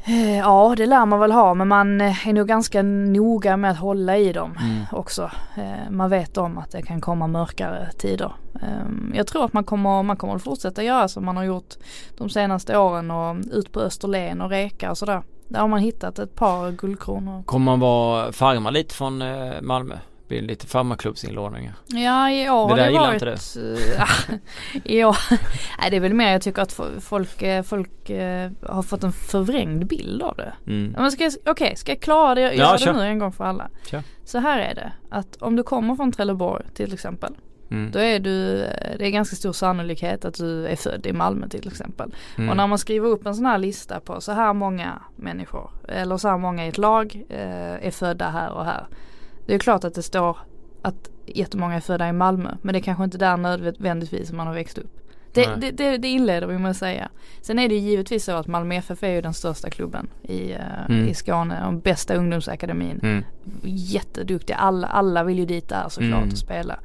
[0.05, 3.71] Eh, Ja det lär man väl ha men man eh, är nog ganska noga med
[3.71, 4.83] att hålla i dem Mm.
[4.91, 5.31] också.
[5.57, 8.31] Eh, Man vet om att det kan komma mörkare tider.
[8.61, 11.73] Ehm, Jag tror att man kommer, man kommer att fortsätta göra som man har gjort
[12.17, 15.21] de senaste åren och ut på Österlen och Reka och sådär.
[15.47, 17.43] Där har man hittat ett par guldkronor.
[17.43, 19.95] Kommer man vara farma lite från eh, Malmö?
[20.27, 21.73] blir lite farmarklubbsinlåningar.
[21.87, 23.37] Ja i år Det har det gillar varit, inte
[24.93, 25.17] i år,
[25.81, 29.03] nej det är väl mer jag tycker att fo- folk, eh, folk eh, har fått
[29.03, 30.53] en förvrängd bild av det.
[30.67, 30.93] Mm.
[30.95, 32.41] Ja, men ska jag, okej, ska jag klara det?
[32.41, 32.93] Jag Ja, gör det kör.
[32.93, 33.69] nu en gång för alla.
[33.91, 34.03] Kör.
[34.25, 37.33] Så här är det, att om du kommer från Trelleborg till exempel.
[37.71, 37.91] Mm.
[37.91, 38.57] Då är du,
[38.99, 42.15] det är ganska stor sannolikhet att du är född i Malmö till exempel.
[42.37, 42.49] Mm.
[42.49, 46.17] Och när man skriver upp en sån här lista på så här många människor eller
[46.17, 48.87] så här många i ett lag eh, är födda här och här.
[49.45, 50.37] Det är klart att det står
[50.81, 54.53] att jättemånga är födda i Malmö men det är kanske inte där nödvändigtvis man har
[54.53, 54.91] växt upp.
[55.33, 57.09] Det, det, det, det inleder vi med att säga.
[57.41, 60.85] Sen är det givetvis så att Malmö FF är ju den största klubben i, eh,
[60.89, 61.07] Mm.
[61.07, 62.99] i Skåne och bästa ungdomsakademin.
[63.03, 63.23] Mm.
[63.63, 66.29] Jätteduktiga, alla, alla vill ju dit där såklart Mm.
[66.31, 66.79] och spela.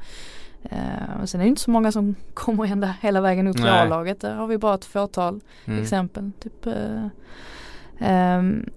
[0.65, 3.67] Eh, sen är det inte så många som kommer ända hela vägen upp till.
[3.69, 4.21] A-laget.
[4.21, 5.83] Där har vi bara ett fåtal Mm.
[5.83, 6.31] exempel.
[6.43, 7.07] Typ, eh,
[7.99, 8.71] ehm,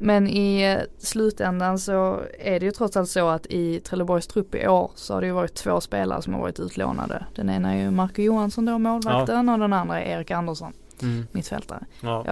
[0.00, 4.54] men i eh, slutändan så är det ju trots allt så att i Trelleborgs trupp
[4.54, 7.24] i år så har det ju varit två spelare som har varit utlånade.
[7.34, 11.26] Den ena är ju Marco Johansson då, målvakten och den andra är Erik Andersson, Mm.
[11.32, 11.84] mittfältare.
[12.00, 12.24] Ja.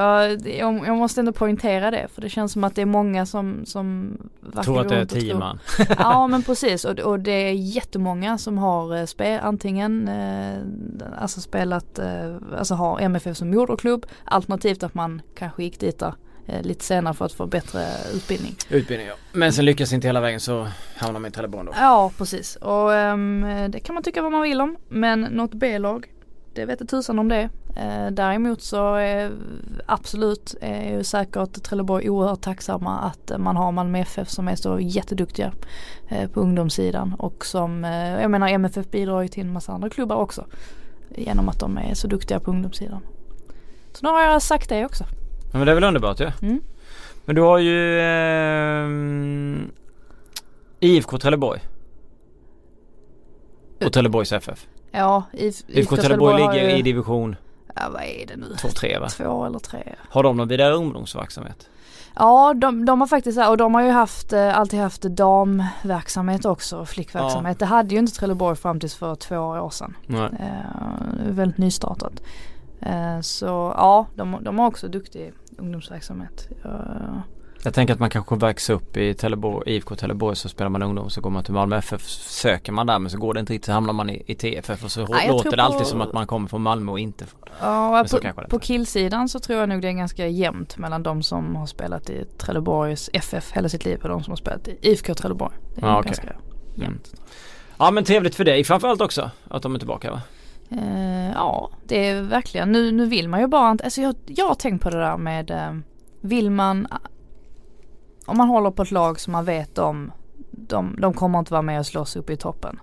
[0.45, 3.67] Jag, jag måste ändå poängtera det för det känns som att det är många som,
[3.67, 4.17] som
[4.65, 5.59] Tror att det är tio man.
[5.99, 10.59] ja men precis och, och det är jättemånga som har eh, spel, antingen eh,
[11.19, 16.15] alltså spelat, eh, alltså har MFF som moderklubb alternativt att man kanske gick dit där
[16.47, 18.55] eh, lite senare för att få bättre utbildning.
[18.69, 19.15] Utbildning ja.
[19.33, 21.73] Men sen lyckas inte hela vägen så hamnar man i Trelleborg då.
[21.77, 26.07] Ja precis och ehm, det kan man tycka vad man vill om men något B-lag
[26.57, 27.49] det vet jag tusan om det.
[27.77, 29.31] Eh, däremot så eh,
[29.87, 34.57] absolut är ju säkert Trelleborg oerhört tacksamma att eh, man har Malmö FF som är
[34.57, 35.53] så jätteduktiga
[36.09, 39.91] eh, på ungdomssidan och som, eh, jag menar MFF bidrar ju till en massa andra
[39.91, 40.47] klubbar också
[41.09, 43.01] genom att de är så duktiga på ungdomssidan.
[43.93, 45.05] Så nu har jag sagt det också.
[45.53, 46.25] Ja, men det är väl underbart ju.
[46.25, 46.33] Ja?
[46.43, 46.61] Mm.
[47.25, 49.71] Men du har ju ehm,
[50.81, 51.61] IFK Trelleborg.
[53.85, 54.67] Och Trelleborgs FF.
[54.97, 57.37] Ja, IF, IFK Trelleborg ligger ju- i division
[57.75, 58.47] Ja vad är det nu?
[58.59, 59.09] 2-3 va?
[59.09, 59.95] Två eller tre.
[60.11, 61.69] Har de någon vidare ungdomsverksamhet?
[62.15, 66.85] Ja de, de har faktiskt och de har ju haft, eh, alltid haft damverksamhet också,
[66.85, 67.59] flickverksamhet.
[67.59, 69.97] Det hade ju inte Trelleborg fram tills för två år sedan.
[70.07, 70.31] Nej.
[70.41, 72.23] Eh, väldigt nystartat.
[72.81, 76.49] Eh, så ja, de, de har också duktig ungdomsverksamhet.
[76.65, 76.71] Eh,
[77.67, 81.11] Jag tänker att man kanske växer upp i Trelleborg, IFK Trelleborg så spelar man ungdom
[81.11, 83.67] så går man till Malmö FF söker man där men så går det inte riktigt
[83.67, 86.13] så hamnar man i, i TFF och så tror låter det alltid på- som att
[86.13, 89.69] man kommer från Malmö och inte från Ja, Men på, på killsidan så tror jag
[89.69, 93.85] nog det är ganska jämnt mellan de som har spelat i Trelleborgs FF hela sitt
[93.85, 95.55] liv och de som har spelat i IFK Trelleborg.
[95.75, 96.07] Det är Ja, okej.
[96.11, 96.33] ganska
[96.75, 97.15] jämnt.
[97.79, 100.21] Ja men trevligt för dig framförallt också att de är tillbaka va?
[100.71, 102.73] Eh, ja, det är verkligen.
[102.73, 105.17] Nu, nu vill man ju bara inte, alltså jag, jag har tänkt på det där
[105.17, 105.73] med, eh,
[106.21, 106.87] vill man,
[108.27, 110.13] om man håller på ett lag som man vet om,
[110.51, 112.81] de, de kommer inte vara med och slåss upp i toppen.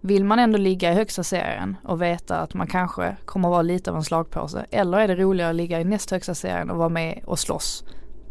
[0.00, 3.90] Vill man ändå ligga i högsta serien och veta att man kanske kommer vara lite
[3.90, 6.88] av en slagpåse eller är det roligare att ligga i näst högsta serien och vara
[6.88, 7.84] med och slåss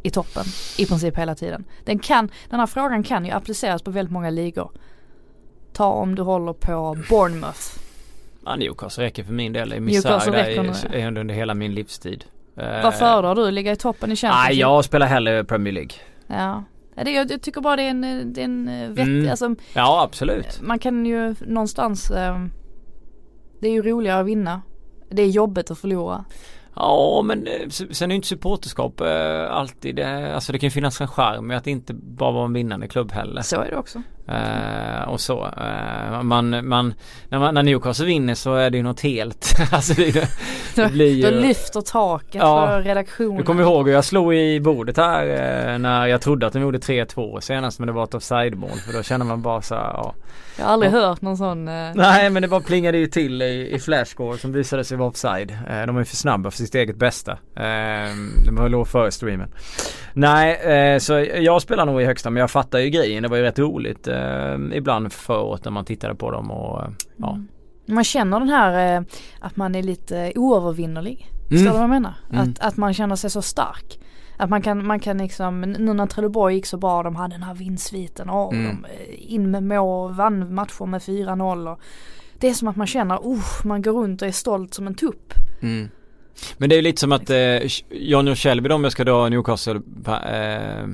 [0.04, 0.44] i toppen
[0.78, 1.66] i princip hela tiden.
[1.86, 4.72] Den, kan, den här frågan kan ju appliceras på väldigt många ligor.
[5.74, 7.60] Ta om du håller på Bournemouth
[8.46, 9.74] Ja Newcastle räcker för min del.
[9.74, 12.26] I Newcastle räcker i- under hela min livstid.
[12.58, 13.52] Eh, Vad föredrar du?
[13.52, 15.92] Ligga i toppen i Champions Nej jag spelar hellre Premier League.
[16.32, 16.64] Ja.
[16.96, 18.02] Det, jag, jag tycker bara det är en,
[18.34, 19.32] det är en eh, vettig, Mm.
[19.32, 20.62] alltså Ja absolut.
[20.62, 22.46] man kan ju någonstans eh,
[23.60, 24.62] Det är ju roligare att vinna.
[25.10, 26.26] Det är jobbigt att förlora.
[26.76, 30.72] Ja men eh, sen är ju inte supporterskap eh, alltid det, alltså det kan ju
[30.72, 33.42] finnas en charm med att inte bara vara en vinnande klubb heller.
[33.42, 34.02] Så är det också.
[34.36, 35.46] Eh, och så.
[35.46, 36.94] Eh, man, man,
[37.30, 39.56] när, man, när Newcastle vinner så är det ju något helt.
[39.72, 40.26] alltså det, ju-
[40.76, 41.22] det blir ju...
[41.22, 42.68] Då lyfter taket Ja.
[42.68, 43.38] för redaktionen.
[43.38, 45.28] Du kommer ihåg hur jag slog i bordet här
[45.74, 48.94] eh, när jag trodde att de gjorde 3-2 senast men det var ett offside-mål för
[48.98, 50.14] då känner man bara så här, ja.
[50.58, 51.66] Jag har aldrig hört någon sån.
[51.66, 55.58] Nej men det bara plingade ju till i, i flashscore som visade sig vara offside.
[55.88, 57.32] De är för snabba för sitt eget bästa.
[57.32, 58.10] Eh,
[58.46, 59.50] de var låg före streamen.
[60.14, 63.24] Nej så jag spelar nog i högsta men jag fattar ju grejen.
[63.24, 66.90] Det var ju rätt roligt eh, ibland förut när man tittade på dem och eh,
[67.18, 67.32] ja.
[67.32, 67.48] mm.
[67.86, 69.04] Man känner den här eh,
[69.40, 71.30] att man är lite oövervinnerlig.
[71.32, 71.50] Mm.
[71.50, 72.14] Förstår du vad jag menar?
[72.32, 72.42] Mm.
[72.42, 74.00] Att, att man känner sig så stark.
[74.38, 77.44] Att man kan, man kan liksom, nu när Trelleborg gick så bra, de hade den
[77.44, 78.66] här vinstsviten och Mm.
[78.66, 81.80] de eh, in med mål, vann matcher med 4-0 och
[82.40, 84.96] Det är som att man känner, oh, man går runt och är stolt som en
[84.96, 85.34] tupp.
[85.62, 85.90] Mm.
[86.58, 87.58] Men det är lite som att eh,
[87.90, 90.88] Johnny och Shelby om jag ska dra Newcastle eh,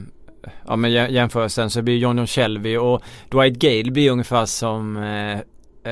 [0.68, 4.98] Ja men jä- jämförelsen så blir Johnny och Shelby och Dwight Gale blir ungefär som
[4.98, 5.40] eh,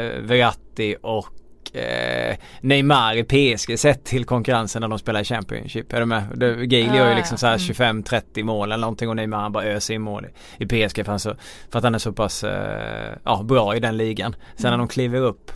[0.02, 5.94] eh, Verratti och eh, Neymar i PSG sett till konkurrensen när de spelar i Championship.
[5.94, 6.24] Är du med?
[6.70, 9.94] Gale gör ju liksom så här 25-30 mål eller någonting och Neymar han bara öser
[9.94, 10.26] in mål
[10.58, 11.36] i, PSG för, han så,
[11.72, 14.36] för att han är så pass eh, ja, bra i den ligan.
[14.56, 15.52] Sen när de kliver upp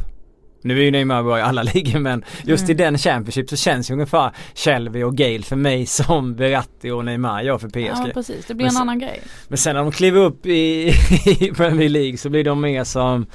[0.62, 2.72] nu är ju Neymar bra i alla ligor men just mm.
[2.72, 7.06] i den Championship så känns ju ungefär Shelby och Gale för mig som Verratti och
[7.06, 8.08] Neymar gör för PSG.
[8.08, 9.22] Ja precis, det blir men en annan grej.
[9.48, 10.88] Men sen när de kliver upp i,
[11.26, 13.26] i Premier League så blir de mer som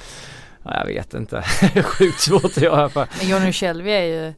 [0.65, 1.43] Ja, jag vet inte.
[1.85, 3.09] Sjukt svårt att göra för.
[3.19, 4.35] Men Johnny Shelby är ju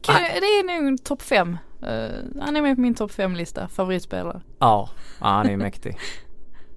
[0.00, 1.58] kan, Det är nog topp fem.
[1.82, 4.40] Uh, han är med på min topp fem lista favoritspelare.
[4.58, 5.96] Ja, ja han är mäktig.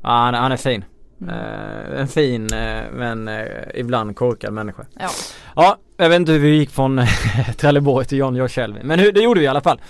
[0.02, 0.86] Ja, han, han är fin.
[1.22, 1.36] Mm.
[1.36, 4.86] Uh, en fin uh, men uh, ibland korkad människa.
[5.00, 5.10] Ja.
[5.56, 7.02] Ja, jag vet inte hur vi gick från
[7.58, 8.80] Trelleborg till John Joe Shelby.
[8.84, 9.82] Men hur, det gjorde vi i alla fall.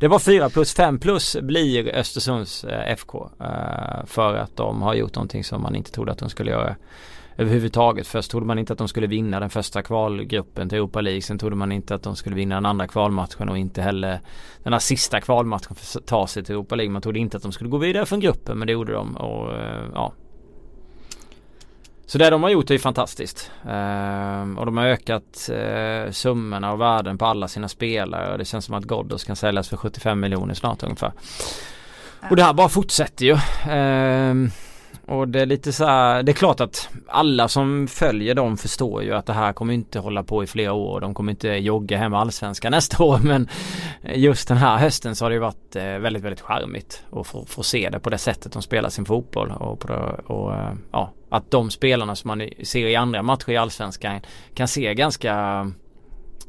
[0.00, 3.30] Det var 4 plus 5 plus blir Östersunds FK.
[4.06, 6.76] för att de har gjort någonting som man inte trodde att de skulle göra
[7.36, 8.06] överhuvudtaget.
[8.06, 11.22] Först trodde man inte att de skulle vinna den första kvalgruppen till Europa League.
[11.22, 14.20] Sen trodde man inte att de skulle vinna den andra kvalmatchen och inte heller
[14.62, 16.92] den här sista kvalmatchen för att ta sig till Europa League.
[16.92, 19.52] Man trodde inte att de skulle gå vidare från gruppen men det gjorde de och
[19.94, 20.12] ja
[22.06, 23.50] så det de har gjort är ju fantastiskt.
[23.64, 28.32] Eh, och de har ökat eh, summorna och värden på alla sina spelare.
[28.32, 31.12] Och det känns som att Ghoddos kan säljas för 75 miljoner snart ungefär.
[32.30, 33.32] Och det här bara fortsätter ju.
[33.72, 34.34] Eh,
[35.06, 39.02] och det är lite så här, det är klart att alla som följer dem förstår
[39.02, 41.00] ju att det här kommer inte hålla på i flera år.
[41.00, 43.48] De kommer inte jogga hem allsvenskan nästa år men
[44.14, 47.44] just den här hösten så har det ju varit eh, väldigt, väldigt charmigt att få,
[47.46, 50.72] få se det på det sättet de spelar sin fotboll och, på det, och eh,
[50.92, 54.20] ja, att de spelarna som man ser i andra matcher i allsvenskan
[54.54, 55.32] kan se ganska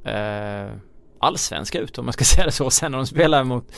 [0.03, 0.71] eh,
[1.19, 2.69] allsvenska ut om man ska säga det så.
[2.69, 3.71] Sen när de spelar mot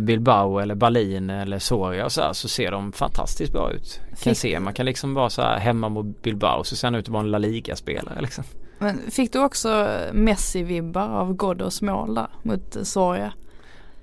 [0.00, 4.00] Bilbao eller Berlin eller Soria och så här, så ser de fantastiskt bra ut.
[4.22, 7.04] Kan se, man kan liksom vara så här hemma mot Bilbao så ser han ut
[7.04, 8.44] att vara en La Liga-spelare liksom.
[8.78, 13.32] Men fick du också Messi-vibbar av Ghoddos mål där mot Soria?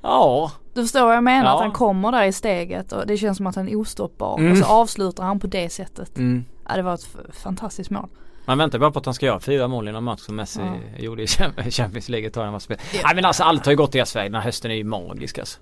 [0.02, 0.52] Ja.
[0.74, 1.50] Du förstår vad jag menar?
[1.50, 1.56] Ja.
[1.56, 4.52] Att han kommer där i steget och det känns som att han är ostoppbar mm.
[4.52, 6.18] och så avslutar han på det sättet.
[6.18, 6.46] Mm.
[6.68, 8.10] Ja det var ett fantastiskt mål.
[8.50, 10.60] Man väntar bara på att han ska göra fyra mål i någon match som Messi
[10.60, 11.04] ja.
[11.04, 11.28] gjorde i
[11.72, 12.30] Champions League.
[12.30, 12.78] Tar han var spel.
[12.94, 13.00] Ja.
[13.04, 14.32] Nej men alltså allt har ju gått deras väg.
[14.32, 15.60] Den här hösten är ju magisk alltså.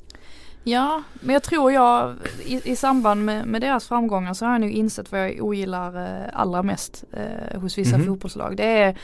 [0.64, 4.62] Ja, men jag tror jag i, i samband med, med, deras framgångar så har jag
[4.62, 8.10] nu insett vad jag ogillar eh, allra mest eh, hos vissa mm -hmm.
[8.10, 8.58] fotbollslag.
[8.58, 8.98] Det är,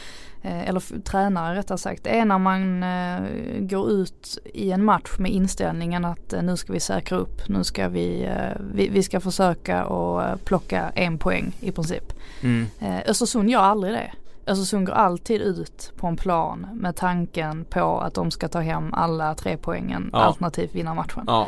[0.44, 3.22] eller tränare rättare sagt, är när man eh,
[3.60, 7.64] går ut i en match med inställningen att eh, nu ska vi säkra upp, nu
[7.64, 12.14] ska vi, eh, vi, vi, ska försöka och plocka en poäng i princip.
[12.42, 12.66] Mm.
[13.06, 14.12] Östersund gör aldrig det.
[14.48, 18.94] Östersund går alltid ut på en plan med tanken på att de ska ta hem
[18.94, 20.20] alla tre poängen ja.
[20.20, 21.24] alternativt vinna matchen.
[21.28, 21.48] Ja.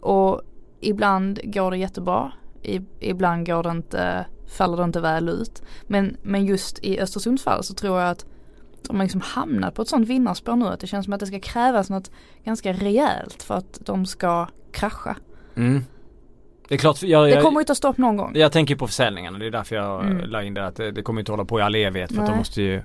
[0.00, 0.42] Och
[0.80, 2.32] ibland går det jättebra.
[3.00, 4.26] Ibland går det inte,
[4.56, 5.62] faller det inte väl ut.
[5.86, 8.26] Men, men just i Östersunds fall så tror jag att
[8.84, 11.26] de har liksom hamnat på ett sånt vinnarspår nu att det känns som att det
[11.26, 12.10] ska krävas något
[12.44, 15.16] ganska rejält för att de ska krascha.
[15.56, 15.84] Mm.
[16.68, 18.32] Det är klart, jag, det kommer ju ta stopp någon gång.
[18.34, 20.30] Jag tänker på försäljningen och det är därför jag mm.
[20.30, 22.24] la in det att det, det kommer inte hålla på i all evighet för Nej.
[22.24, 22.82] att de måste ju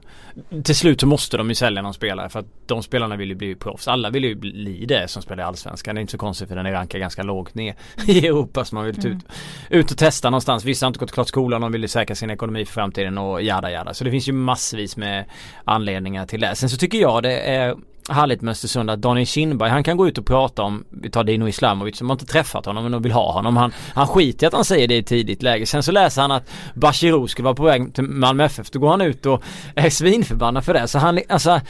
[0.63, 3.35] Till slut så måste de ju sälja någon spelare för att de spelarna vill ju
[3.35, 3.87] bli proffs.
[3.87, 5.95] Alla vill ju bli det som spelar i Allsvenskan.
[5.95, 7.75] Det är inte så konstigt för den är rankad ganska lågt ner
[8.07, 9.17] i Europa så man vill mm.
[9.17, 9.23] ut,
[9.69, 10.65] ut och testa någonstans.
[10.65, 13.41] Vissa har inte gått klart skolan, de vill ju säkra sin ekonomi för framtiden och
[13.41, 13.93] jada jada.
[13.93, 15.25] Så det finns ju massvis med
[15.63, 16.55] anledningar till det.
[16.55, 17.75] Sen så tycker jag det är
[18.09, 21.23] härligt med Östersund att Daniel Kindberg han kan gå ut och prata om, vi tar
[21.23, 23.57] Dino Islamovic som har inte träffat honom men de vill ha honom.
[23.57, 25.65] Han, han skiter i att han säger det i tidigt läge.
[25.65, 28.69] Sen så läser han att Bachirou skulle vara på väg till Malmö FF.
[28.69, 29.43] Då går han ut och
[29.75, 30.87] är svinförbannad för det.
[30.87, 31.61] Så han, alltså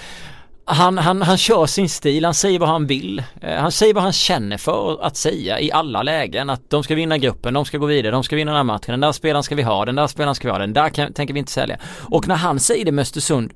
[0.69, 3.23] han, han, han kör sin stil, han säger vad han vill.
[3.41, 6.49] Eh, han säger vad han känner för att säga i alla lägen.
[6.49, 8.91] Att de ska vinna gruppen, de ska gå vidare, de ska vinna den här matchen.
[8.91, 11.13] Den där spelaren ska vi ha, den där spelaren ska vi ha, den där kan,
[11.13, 11.77] tänker vi inte sälja.
[11.85, 13.53] Och när han säger det med Östersund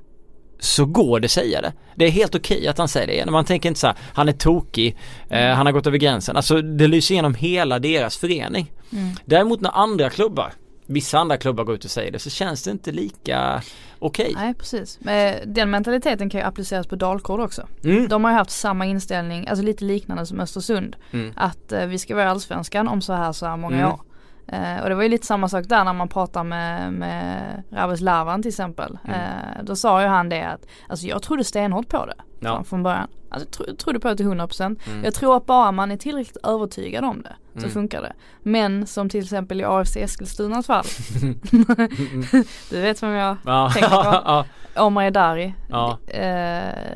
[0.62, 1.72] så går det säga det.
[1.94, 3.30] Det är helt okej okay att han säger det.
[3.30, 4.96] Man tänker inte så här, han är tokig,
[5.28, 6.36] eh, han har gått över gränsen.
[6.36, 8.72] Alltså det lyser igenom hela deras förening.
[8.92, 9.14] Mm.
[9.24, 10.52] Däremot när andra klubbar,
[10.86, 13.62] vissa andra klubbar går ut och säger det så känns det inte lika
[13.98, 14.30] okej.
[14.30, 14.44] Okay.
[14.44, 14.98] Nej precis.
[15.00, 17.66] Men den mentaliteten kan ju appliceras på Dalkurd också.
[17.84, 18.08] Mm.
[18.08, 20.96] De har ju haft samma inställning, alltså lite liknande som Östersund.
[21.10, 21.32] Mm.
[21.36, 23.92] Att eh, vi ska vara allsvenskan om så här så här många mm.
[23.92, 24.00] år.
[24.46, 28.00] Eh, och det var ju lite samma sak där när man pratar med, med Ravis
[28.00, 28.98] Lavan till exempel.
[29.04, 29.20] Mm.
[29.20, 32.64] Eh, då sa ju han det att, alltså jag trodde stenhårt på det ja.
[32.64, 33.08] från början.
[33.32, 34.62] Alltså tro, trodde på det till 100%.
[34.62, 35.04] Mm.
[35.04, 37.70] Jag tror att bara man är tillräckligt övertygad om det så mm.
[37.70, 38.12] funkar det.
[38.42, 40.84] Men som till exempel i AFC Eskilstunas fall.
[42.70, 43.70] du vet vem jag ja.
[43.74, 44.44] tänker på.
[44.76, 45.54] Omar Edari.
[45.70, 45.98] Ja.
[46.06, 46.20] Eh,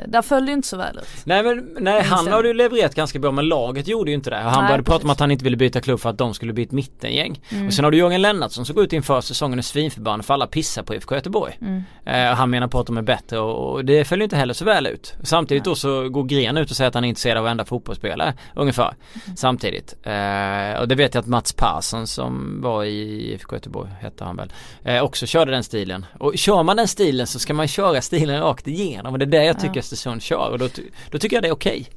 [0.07, 1.09] där föll det inte så väl ut.
[1.25, 4.37] Nej men nej, han har ju levererat ganska bra men laget gjorde ju inte det.
[4.37, 5.13] Och han Nej, började prata om precis.
[5.13, 7.41] att han inte ville byta klubb för att de skulle bli ett mittengäng.
[7.49, 7.67] Mm.
[7.67, 10.47] Och sen har du Jörgen Lennartsson som går ut inför säsongen och svinförbannad för alla
[10.47, 11.59] pissar på IFK Göteborg.
[11.61, 11.83] Mm.
[12.05, 14.65] Eh, han menar på att de är bättre och, och det följer inte heller så
[14.65, 15.15] väl ut.
[15.23, 18.35] Samtidigt då så går Gren ut och säger att han är intresserad av varenda fotbollsspelare
[18.55, 18.95] ungefär.
[19.25, 19.37] Mm.
[19.37, 19.95] Samtidigt.
[20.03, 24.37] Eh, och det vet jag att Mats Persson som var i IFK Göteborg, hette han
[24.37, 24.53] väl,
[24.85, 26.07] eh, också körde den stilen.
[26.19, 29.27] Och kör man den stilen så ska man köra stilen rakt igenom och det är
[29.27, 29.81] det jag tycker Ja.
[29.81, 30.69] Östersund kör och då,
[31.11, 31.89] då tycker jag det är okej.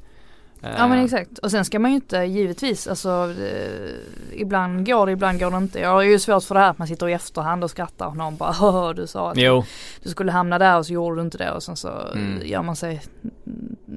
[0.62, 1.38] Ja men Eh, exakt.
[1.38, 5.56] Och sen ska man ju inte givetvis, alltså eh, ibland går det, ibland går det
[5.56, 5.78] inte.
[5.80, 8.16] Jag har ju svårt för det här att man sitter i efterhand och skrattar och
[8.16, 9.64] någon bara "Haha, du sa att Jo,
[10.02, 12.46] du skulle hamna där och så gjorde du inte det och sen så Mm.
[12.46, 13.00] gör man sig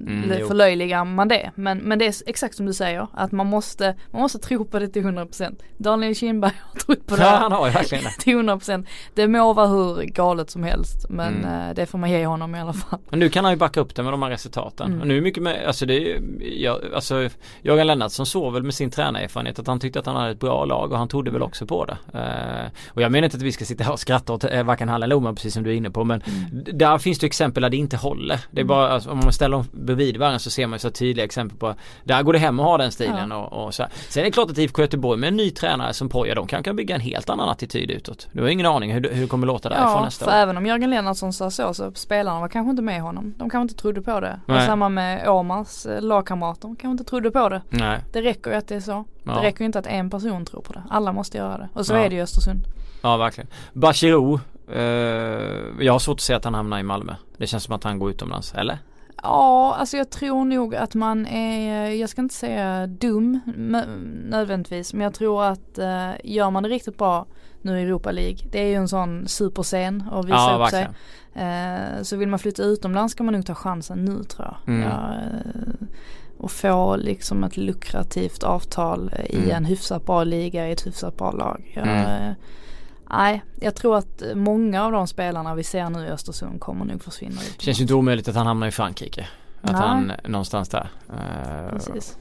[0.08, 1.52] Mm, förlöjligar man det.
[1.56, 4.80] Men, men det är exakt som du säger att man måste, man måste tro på
[4.80, 5.56] det till 100%.
[5.78, 8.10] Daniel Kindberg har trott på det ja, här han har verkligen det.
[8.20, 8.86] till 100%.
[9.14, 11.70] Det må vara hur galet som helst men Mm.
[11.70, 13.00] eh, det får man ge honom i alla fall.
[13.10, 14.88] Men nu kan han ju backa upp det med de här resultaten.
[14.88, 15.02] Mm.
[15.02, 16.20] Och nu är mycket med, alltså det är
[16.54, 17.30] ju, ja, alltså
[17.62, 20.66] Jörgen Lennartsson såg väl med sin tränarerfarenhet att han tyckte att han hade ett bra
[20.66, 21.98] lag och han trodde väl också på det.
[22.20, 24.90] Eh, och jag menar inte att vi ska sitta här och skratta åt eh, varken
[24.90, 26.64] han eller precis som du är inne på men Mm.
[26.80, 28.40] där finns det exempel där det inte håller.
[28.52, 30.90] Det är bara, alltså, om man ställer dem bredvid varandra så ser man ju så
[30.90, 33.92] tydliga exempel på där går det hem att ha den stilen och, och så här.
[34.10, 36.64] Sen är det klart att IFK Göteborg med en ny tränare som Poja de kan,
[36.64, 38.28] kan bygga en helt annan attityd utåt.
[38.32, 40.36] Du har ingen aning hur, hur det kommer låta därifrån Ja, nästa för år.
[40.36, 43.34] även om Jörgen Lennartsson sa så så spelarna var kanske inte med honom.
[43.38, 44.40] De kanske inte trodde på det.
[44.66, 46.02] Samma med Åmars eh,
[46.62, 47.62] De kanske inte trodde på det.
[47.70, 48.00] Nej.
[48.12, 49.06] Det räcker ju att det är så.
[49.24, 49.32] Ja.
[49.36, 50.84] Det räcker ju inte att en person tror på det.
[50.90, 51.70] Alla måste göra det.
[51.74, 51.98] Och så Ja.
[52.00, 52.60] är det ju Östersund.
[53.02, 53.48] Ja verkligen.
[53.74, 54.40] Bachirou,
[54.72, 54.82] eh,
[55.80, 57.16] jag har svårt att se att han hamnar i Malmö.
[57.38, 58.78] Det känns som att han går utomlands, eller?
[59.24, 63.40] Ja, alltså jag tror nog att man är, jag ska inte säga dum
[64.30, 67.26] nödvändigtvis, men jag tror att eh, gör man det riktigt bra
[67.62, 70.80] nu i Europa League, det är ju en sån superscen att visa ja upp sig.
[70.82, 70.96] verkligen.
[71.98, 74.74] Eh, så vill man flytta utomlands ska man nog ta chansen nu tror jag.
[74.76, 74.90] Mm.
[74.90, 75.88] Ja, eh,
[76.44, 79.52] och få liksom ett lukrativt avtal eh, i Mm.
[79.52, 81.72] en hyfsat bra liga i ett hyfsat bra lag.
[81.76, 81.98] Jag, Mm.
[82.30, 82.34] eh,
[83.10, 87.04] Nej, jag tror att många av de spelarna vi ser nu i Östersund kommer nog
[87.04, 87.62] försvinna utomlands.
[87.62, 89.28] Känns ju inte omöjligt att han hamnar i Frankrike.
[89.62, 89.82] Att Nej.
[89.82, 90.90] han någonstans där.
[91.10, 92.18] Eh, Precis.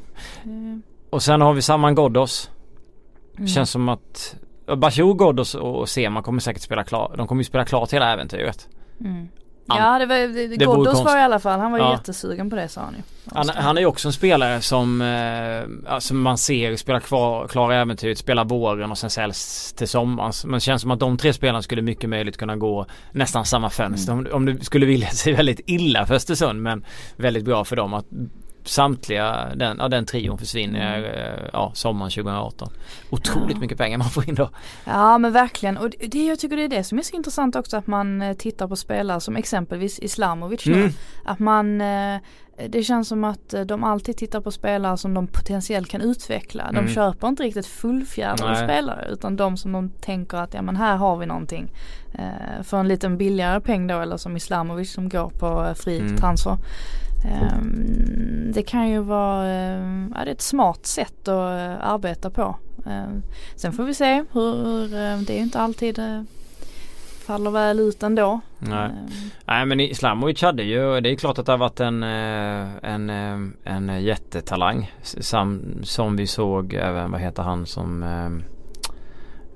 [1.11, 2.51] Och sen har vi Saman Ghoddos.
[3.37, 3.49] mm.
[3.49, 4.37] Känns som att
[4.77, 7.17] Bachirou, Ghoddos och Sema kommer säkert spela klart.
[7.17, 8.69] De kommer ju spela klart hela äventyret.
[9.01, 9.29] Mm.
[9.66, 11.92] Ja det var, det, det Ghoddos var i alla fall, han var ju Ja.
[11.92, 13.03] jättesugen på det sa han ju.
[13.35, 17.77] Han, han är ju också en spelare som eh, alltså man ser spela kvar, klara
[17.77, 20.33] äventyret, spela våren och sen säljs till sommaren.
[20.44, 23.70] Men det känns som att de tre spelarna skulle mycket möjligt kunna gå nästan samma
[23.70, 24.12] fönster.
[24.12, 24.27] Mm.
[24.27, 26.85] Om, om det skulle vilja sig väldigt illa för Östersund men
[27.16, 28.07] väldigt bra för dem att
[28.64, 31.11] samtliga den, ja, den trion försvinner Mm.
[31.11, 32.68] eh, ja, sommaren 2018.
[33.11, 33.61] Otroligt Ja.
[33.61, 34.51] mycket pengar man får in då.
[34.85, 37.77] Ja men verkligen och det, jag tycker det är det som är så intressant också
[37.77, 40.66] att man eh, tittar på spelare som exempelvis Islamovic.
[40.66, 40.90] Mm.
[41.25, 42.16] Att man, eh,
[42.68, 46.64] det känns som att de alltid tittar på spelare som de potentiellt kan utveckla.
[46.72, 46.88] De Mm.
[46.94, 51.16] köper inte riktigt fullfjädrade spelare utan de som de tänker att ja men här har
[51.16, 51.72] vi någonting.
[52.14, 56.16] Eh, för en liten billigare peng då eller som Islamovic som går på fri Mm.
[56.16, 56.57] transfer.
[57.25, 62.31] Ehm, det kan ju vara, eh, ja, det är ett smart sätt att eh, arbeta
[62.31, 62.57] på.
[62.87, 63.23] Ehm,
[63.57, 66.23] sen får vi se hur, eh, det är inte alltid eh,
[67.27, 68.41] faller väl ut ändå.
[68.59, 68.85] Nej.
[68.85, 69.07] Ehm,
[69.47, 73.11] Nej men Islamovic hade ju, det är klart att det har varit en, en,
[73.65, 74.93] en jättetalang.
[75.03, 78.03] Sam, som vi såg även, vad heter han som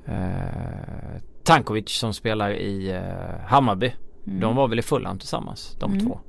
[0.07, 3.00] eh, Tankovic som spelar i
[3.46, 3.92] Hammarby.
[4.26, 4.40] mm.
[4.40, 6.07] De var väl i Fulham tillsammans de Mm.
[6.07, 6.20] två.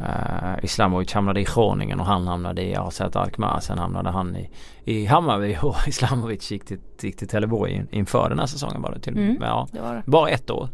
[0.00, 3.60] Uh, Islamovic hamnade i Groningen och han hamnade i AZ Alkmaar.
[3.60, 4.50] Sen hamnade han i,
[4.84, 8.92] i Hammarby och Islamovic gick till, gick till Trelleborg in, inför den här säsongen var
[8.92, 9.38] det till Mm.
[9.40, 10.02] Ja, Det det.
[10.06, 10.68] Bara ett år.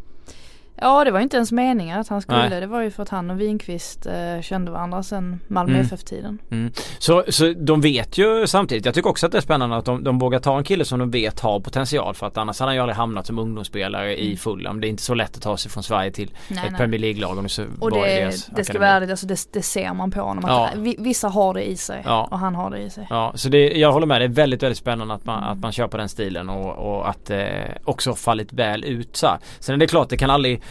[0.80, 2.48] Ja det var inte ens meningen att han skulle.
[2.48, 2.60] Nej.
[2.60, 5.86] Det var ju för att han och Winqvist eh, kände varandra sedan Malmö Mm.
[5.86, 6.38] FF-tiden.
[6.50, 6.72] Mm.
[6.98, 10.04] Så, så de vet ju samtidigt, jag tycker också att det är spännande att de,
[10.04, 12.74] de vågar ta en kille som de vet har potential för att annars hade han
[12.76, 14.36] ju aldrig hamnat som ungdomsspelare i Mm.
[14.36, 14.80] Fulham.
[14.80, 16.78] Det är inte så lätt att ta sig från Sverige till Nej, ett nej.
[16.78, 19.94] Premier League-lag om så Och i det, det ska vara ärligt, alltså det, det ser
[19.94, 20.44] man på honom.
[20.44, 20.68] Att Ja.
[20.76, 22.28] vi- Vissa har det i sig Ja.
[22.30, 23.06] och han har det i sig.
[23.10, 24.20] Ja, så det, jag håller med.
[24.20, 27.08] Det är väldigt, väldigt spännande att man, att man kör på den stilen och, och
[27.08, 29.38] att det också fallit väl ut så här.
[29.60, 30.62] Sen är det klart, det kan aldrig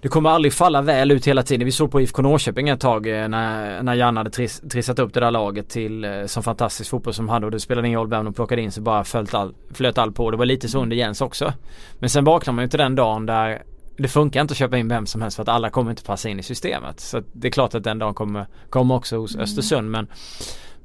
[0.00, 1.64] det kommer aldrig falla väl ut hela tiden.
[1.64, 5.14] Vi såg på IFK Norrköping ett tag eh, när, när Janne hade tris, trissat upp
[5.14, 8.10] det där laget till eh, som fantastisk fotboll som hade och det spelade ingen roll
[8.10, 10.30] vem de plockade in så bara flöt all, flöt all på.
[10.30, 11.52] Det var lite så under Jens också.
[11.98, 13.62] Men sen vaknar man ju till den dagen där
[13.96, 16.28] det funkar inte att köpa in vem som helst för att alla kommer inte passa
[16.28, 17.00] in i systemet.
[17.00, 19.44] Så det är klart att den dagen kommer, kommer också hos Mm.
[19.44, 20.06] Östersund men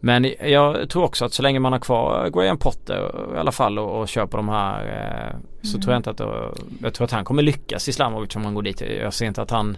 [0.05, 3.79] men jag tror också att så länge man har kvar Graham Potter i alla fall
[3.79, 5.81] och, och kör på de här eh, så Mm.
[5.81, 8.61] tror jag inte att då, Jag tror att han kommer lyckas Islamovic om han går
[8.61, 8.81] dit.
[8.81, 9.77] Jag ser inte att han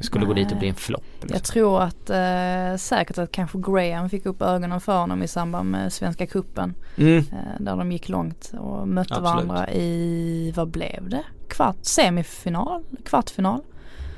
[0.00, 1.02] skulle gå dit och bli en flopp.
[1.20, 1.30] Liksom.
[1.34, 5.70] Jag tror att eh, säkert att kanske Graham fick upp ögonen för honom i samband
[5.70, 7.18] med Svenska Kuppen Mm.
[7.18, 7.24] eh,
[7.60, 9.24] Där de gick långt och mötte Absolut.
[9.48, 11.24] varandra i, vad blev det?
[11.48, 12.82] Kvart, semifinal?
[13.04, 13.60] Kvartfinal?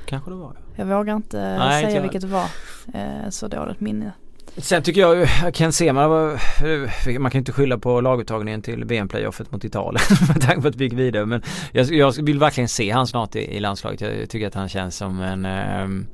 [0.05, 0.53] Kanske det var.
[0.75, 2.01] Jag vågar inte Nej, inte säga jag.
[2.01, 2.45] vilket det var.
[2.93, 4.11] Eh, så dåligt minne.
[4.57, 9.63] Sen tycker jag Ken Sema, var- man kan inte skylla på laguttagningen till VM-playoffet mot
[9.63, 11.25] Italien med tanke på att vi gick vidare.
[11.25, 11.41] Men
[11.71, 14.01] jag, jag vill verkligen se han snart i, i landslaget.
[14.01, 16.07] Jag tycker att han känns som en, ehm,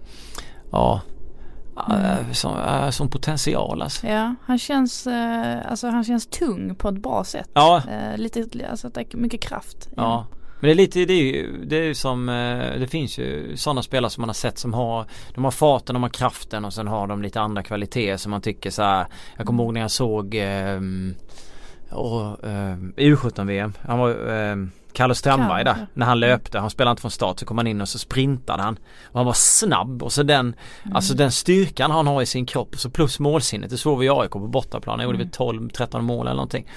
[0.72, 1.02] ja,
[1.90, 2.02] Mm.
[2.02, 4.08] äh, som, äh, som potential alltså.
[4.08, 7.50] Ja, han känns, eh, alltså han känns tung på ett bra sätt.
[7.54, 9.90] Ja, Eh, lite, alltså mycket kraft.
[9.96, 10.28] Ja.
[10.64, 13.58] Men det är lite, det är ju, det är ju som, eh, det finns ju
[13.58, 15.06] sådana spelare som man har sett som har,
[15.36, 18.42] de har farten, de har kraften och sen har de lite andra kvaliteter som man
[18.42, 19.08] tycker så här.
[19.38, 21.16] Jag kommer ihåg när jag såg ehm,
[21.90, 23.74] och, eh, U17-VM.
[23.82, 24.56] Han var eh,
[24.94, 25.88] Kalle Strandberg där.
[25.94, 26.60] När han löpte.
[26.60, 28.80] Han spelade inte från start så kom han in och så sprintade han.
[29.06, 30.56] Och han var snabb och så den,
[30.94, 33.70] alltså den styrkan han har i sin kropp så plus målsinnet.
[33.70, 35.00] Det såg vi i AIK på bortaplan.
[35.00, 36.68] Han gjorde väl 12-13 mål eller någonting.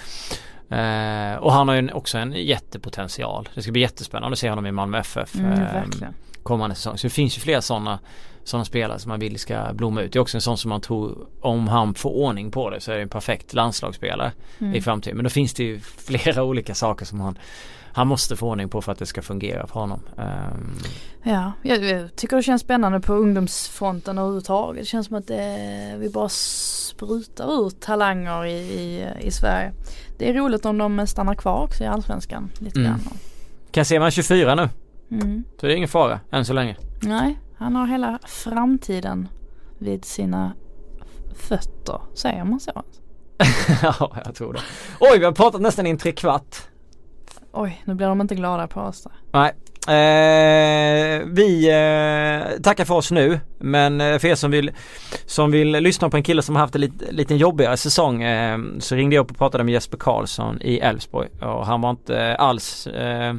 [0.70, 3.48] Eh, och han har ju också en jättepotential.
[3.54, 5.34] Det ska bli jättespännande att se honom i Malmö FF.
[5.34, 6.14] Mm, eh, verkligen.
[6.42, 6.98] kommande säsong.
[6.98, 7.98] Så det finns ju flera sådana
[8.44, 10.12] sådana spelare som man vill ska blomma ut.
[10.12, 12.92] Det är också en sån som man tror om han får ordning på det så
[12.92, 14.74] är det en perfekt landslagsspelare Mm.
[14.74, 15.16] i framtiden.
[15.16, 17.38] Men då finns det ju flera olika saker som han
[17.96, 20.00] han måste få ordning på för att det ska fungera för honom.
[20.18, 20.74] Ehm,
[21.22, 24.82] Ja, jag, jag tycker det känns spännande på ungdomsfronten överhuvudtaget.
[24.82, 29.72] Det känns som att det, vi bara sprutar ut talanger i, i, i Sverige.
[30.18, 32.90] Det är roligt om de stannar kvar också i Allsvenskan lite Mm.
[32.90, 33.00] grann.
[33.70, 34.68] kan se man 24 nu.
[35.10, 35.44] Mm.
[35.60, 36.76] Så det är ingen fara än så länge.
[37.02, 39.28] Nej, han har hela framtiden
[39.78, 40.52] vid sina
[41.34, 42.00] fötter.
[42.14, 42.82] Säger man så?
[43.82, 44.60] ja, jag tror det.
[45.00, 46.56] Oj, vi har pratat nästan i en trekvart.
[47.58, 49.10] Oj, nu blir de inte glada på oss då.
[49.32, 49.52] Nej.
[49.88, 54.70] Eh, vi eh, tackar för oss nu men eh, för er som vill,
[55.26, 58.58] som vill lyssna på en kille som har haft en lit, liten jobbigare säsong eh,
[58.78, 62.36] så ringde jag upp och pratade med Jesper Karlsson i Elfsborg och han var inte
[62.36, 63.34] alls eh,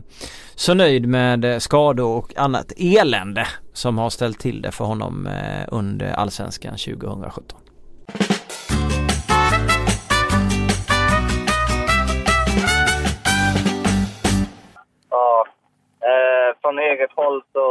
[0.55, 5.27] så nöjd med eh, skador och annat elände som har ställt till det för honom
[5.27, 7.59] eh, under Allsvenskan 2017.
[16.61, 17.63] Från eget håll så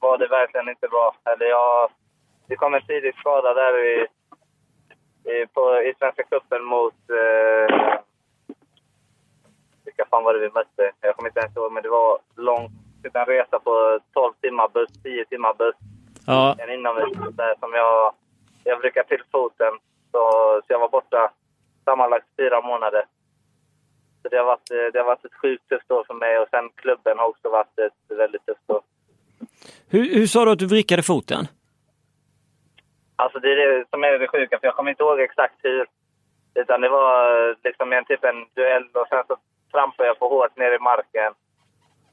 [0.00, 1.14] var det verkligen inte bra.
[1.24, 1.90] Eller jag,
[2.46, 4.06] det kom en tidig skada där i,
[5.30, 6.94] i, på, i Svenska cupen mot...
[7.10, 7.98] Eh,
[9.84, 10.92] vilka fan var det vi mötte?
[11.00, 12.70] Jag kommer inte ens ihåg, men det var långt.
[13.14, 15.76] En resa på 12 timmar buss, 10 timmar buss.
[16.26, 18.12] Ja, En inomhus där som jag...
[18.64, 19.72] Jag brukar till foten.
[20.12, 20.20] Så,
[20.66, 21.30] så jag var borta
[21.84, 23.04] sammanlagt fyra månader.
[24.26, 26.48] Så det har, varit, eh, det har varit ett sjukt tufft år för mig och
[26.50, 28.82] sen klubben har också varit ett väldigt tufft år.
[29.90, 31.42] hur, hur sa du att du vrickade foten?
[33.16, 35.86] Alltså det är det som är det sjuka, för jag kommer inte ihåg exakt hur.
[36.54, 39.36] Utan det var eh, liksom en typ en duell och sen så
[39.72, 41.32] trampade jag för hårt ner i marken.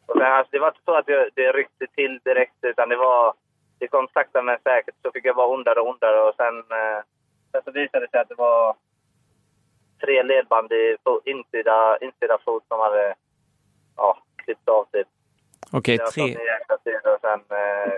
[0.05, 2.95] Och sen, alltså, det var inte så att det, det ryckte till direkt, utan det
[2.95, 3.34] var...
[3.80, 6.99] Det kom sakta men säkert, så fick jag bara ondare och ondare och sen, eh,
[7.51, 8.76] sen så visade det sig att det var
[10.03, 13.13] tre ledband i insida, insida fot som hade
[13.97, 15.07] ja, klippt av typ.
[15.71, 16.23] Okej, Jag har tre.
[16.83, 17.93] tid och sen eh,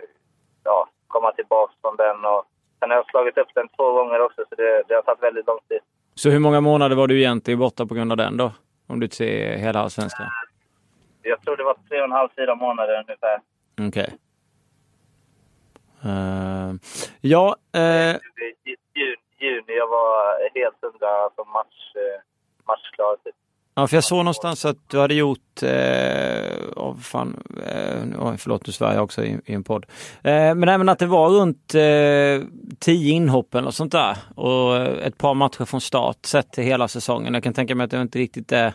[0.63, 2.25] ja, komma tillbaka från den.
[2.25, 2.45] Och
[2.79, 5.47] sen har jag slagit upp den två gånger också, så det, det har tagit väldigt
[5.47, 5.79] lång tid.
[6.15, 8.51] Så hur många månader var du egentligen borta på grund av den då?
[8.87, 10.27] Om du ser hela Allsvenskan?
[11.21, 13.39] Jag tror det var tre och en halv, fyra månader ungefär.
[13.87, 14.15] Okej.
[16.03, 16.73] Eh,
[17.21, 19.15] ja, eh, I juni,
[19.45, 20.15] juni jag var
[20.59, 22.21] helt hundra, alltså match, eh,
[22.67, 23.15] matchklar.
[23.23, 23.35] Typ.
[23.75, 28.73] ja, för jag såg någonstans att du hade gjort, eh, oh, fan, eh, förlåt nu
[28.73, 29.85] svär jag också i, i en podd.
[30.23, 32.47] Eh, men även att det var runt eh,
[32.79, 36.87] tio inhopp eller sånt där och eh, ett par matcher från start sett till hela
[36.87, 37.33] säsongen.
[37.33, 38.73] Jag kan tänka mig att det inte riktigt är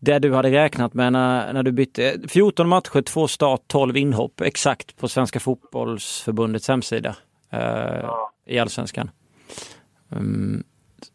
[0.00, 2.14] det du hade räknat med när, när du bytte.
[2.28, 7.16] 14 matcher, två start, 12 inhopp exakt på Svenska fotbollsförbundets hemsida
[7.52, 7.60] eh,
[8.02, 8.32] Ja.
[8.46, 9.10] i Allsvenskan.
[10.12, 10.62] Mm,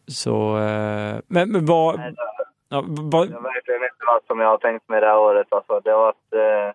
[0.06, 2.14] så, eh, men, men vad, Nej,
[2.68, 5.46] ja, vad, Det har verkligen inte varit som jag har tänkt mig det här året.
[5.50, 6.32] Alltså, det har varit...
[6.32, 6.74] Eh,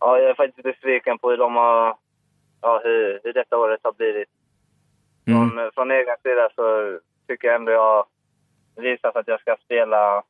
[0.00, 1.96] ja, jag är faktiskt besviken på hur de har...
[2.60, 4.28] Ja, hur, hur detta året har blivit.
[5.26, 8.06] mm, Från, från egen sida så tycker jag ändå jag
[8.76, 10.22] visat att jag ska spela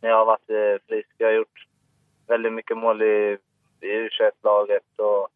[0.00, 1.08] när jag har varit eh, frisk.
[1.18, 1.66] Jag har gjort
[2.26, 3.38] väldigt mycket mål i,
[3.80, 5.28] i U21-laget och,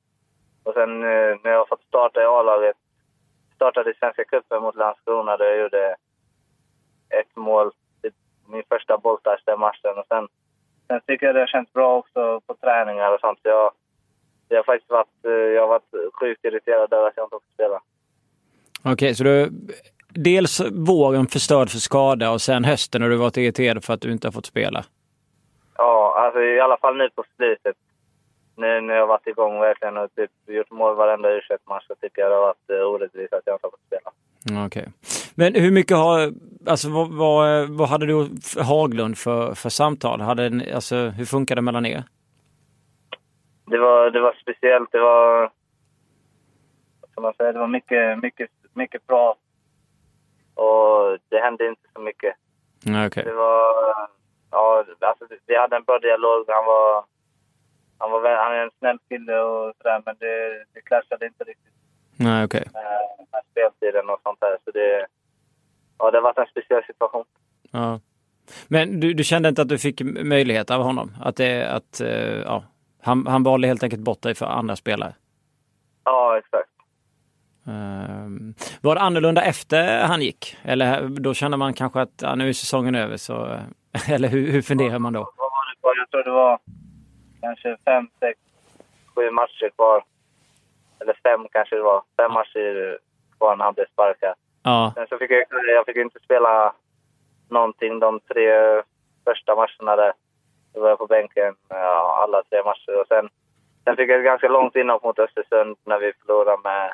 [0.62, 2.76] och sen eh, när jag har fått starta i A-laget,
[3.58, 5.96] startade Svenska cupen mot Landskrona där jag gjorde
[7.20, 7.70] ett mål,
[8.52, 10.28] min första bolltouch den matchen och sen,
[10.86, 13.38] sen tycker jag det har känts bra också på träningar och sånt.
[13.42, 13.72] Så jag,
[14.48, 17.54] jag har faktiskt varit, eh, jag har varit sjukt irriterad över att jag inte fått
[17.54, 17.80] spela.
[18.80, 19.50] Okej, okay, så du
[20.08, 24.12] dels våren förstörd för skada och sen hösten har du varit irriterad för att du
[24.12, 24.84] inte har fått spela?
[25.76, 27.76] Ja, alltså i alla fall nu på slutet.
[28.58, 31.94] Nu när jag har varit igång verkligen och typ gjort mål varenda u match så
[31.94, 34.10] tycker jag det har varit eh, orättvist att jag inte har fått spela.
[34.66, 34.66] Okej.
[34.66, 34.92] Okay.
[35.34, 36.32] Men hur mycket har,
[36.66, 38.28] alltså vad, vad, vad hade du
[38.62, 40.20] Haglund för, för samtal?
[40.20, 42.04] Hade, alltså, hur funkar det mellan er?
[43.66, 44.92] Det var, det var speciellt.
[44.92, 45.50] Det var,
[47.14, 49.38] som man säger, det var mycket, mycket, mycket prat.
[50.54, 52.34] Och det hände inte så mycket.
[53.06, 53.24] Okay.
[53.24, 53.62] Det var,
[54.50, 56.44] ja, alltså vi hade en bra dialog.
[56.48, 57.04] Han var,
[57.98, 61.74] han var, han är en snäll kille och sådär, men det, det clashade inte riktigt.
[62.16, 62.60] Nej, okej.
[62.60, 62.82] Okay.
[62.82, 64.58] Med, med speltiden och sånt där.
[64.64, 65.06] Så det,
[65.98, 67.24] ja, det har varit en speciell situation.
[67.70, 68.00] Ja.
[68.68, 71.12] Men du, du kände inte att du fick möjlighet av honom?
[71.20, 72.08] Att det, att, uh,
[72.42, 72.64] ja,
[73.02, 75.14] han, han valde helt enkelt bort dig för andra spelare?
[76.04, 76.70] Ja, exakt.
[77.68, 80.56] Uh, var det annorlunda efter han gick?
[80.62, 83.58] Eller då kände man kanske att ja, nu är säsongen över så...
[84.08, 85.32] Eller hur, hur funderar man då?
[85.82, 86.60] Jag tror det var
[87.40, 88.38] kanske fem, sex,
[89.14, 90.04] sju matcher kvar.
[91.00, 92.02] Eller fem kanske det var.
[92.16, 92.98] Fem matcher
[93.38, 94.34] kvar när han blev sparkad.
[94.62, 94.92] Ja.
[94.94, 96.72] Sen så fick jag, jag fick inte spela
[97.48, 98.82] någonting de tre
[99.24, 100.12] första matcherna där.
[100.74, 103.00] Då var jag på bänken ja, alla tre matcher.
[103.00, 103.28] Och sen,
[103.84, 106.92] sen fick jag ett ganska långt inhopp mot Östersund när vi förlorade med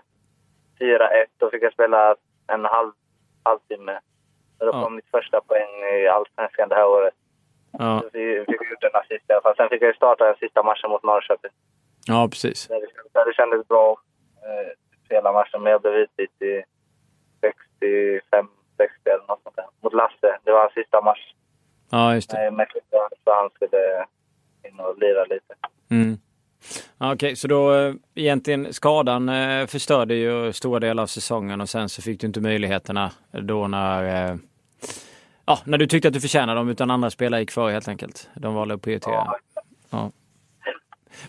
[0.81, 1.27] 4-1.
[1.39, 2.17] Då fick jag spela
[2.47, 2.93] en halv,
[3.43, 4.01] halvtimme.
[4.59, 4.83] Och då ja.
[4.83, 7.15] kom mitt första poäng i Allsvenskan det här året.
[7.79, 8.01] Ja.
[8.01, 9.57] Så vi fick ut en assist i alla fall.
[9.57, 11.51] Sen fick jag starta den sista matchen mot Norrköping.
[12.07, 12.69] Ja, precis.
[13.13, 13.97] Där det, kändes bra
[14.47, 14.71] eh,
[15.15, 16.63] hela matchen, men jag blev utbytt i
[17.41, 19.67] 65, 60 eller något sånt där.
[19.81, 20.39] Mot Lasse.
[20.45, 21.25] Det var hans sista match.
[21.91, 22.51] Ja, just det.
[22.51, 22.67] Med
[23.25, 24.07] så han skulle
[24.69, 25.55] in och lira lite.
[25.91, 26.19] Mm.
[26.99, 31.69] Okej, okay, så då äh, egentligen skadan äh, förstörde ju stora delar av säsongen och
[31.69, 34.37] sen så fick du inte möjligheterna då när äh,
[35.47, 38.31] Ja, när du tyckte att du förtjänade dem utan andra spelare gick före helt enkelt.
[38.35, 39.35] De valde att prioritera.
[39.91, 40.11] Ja.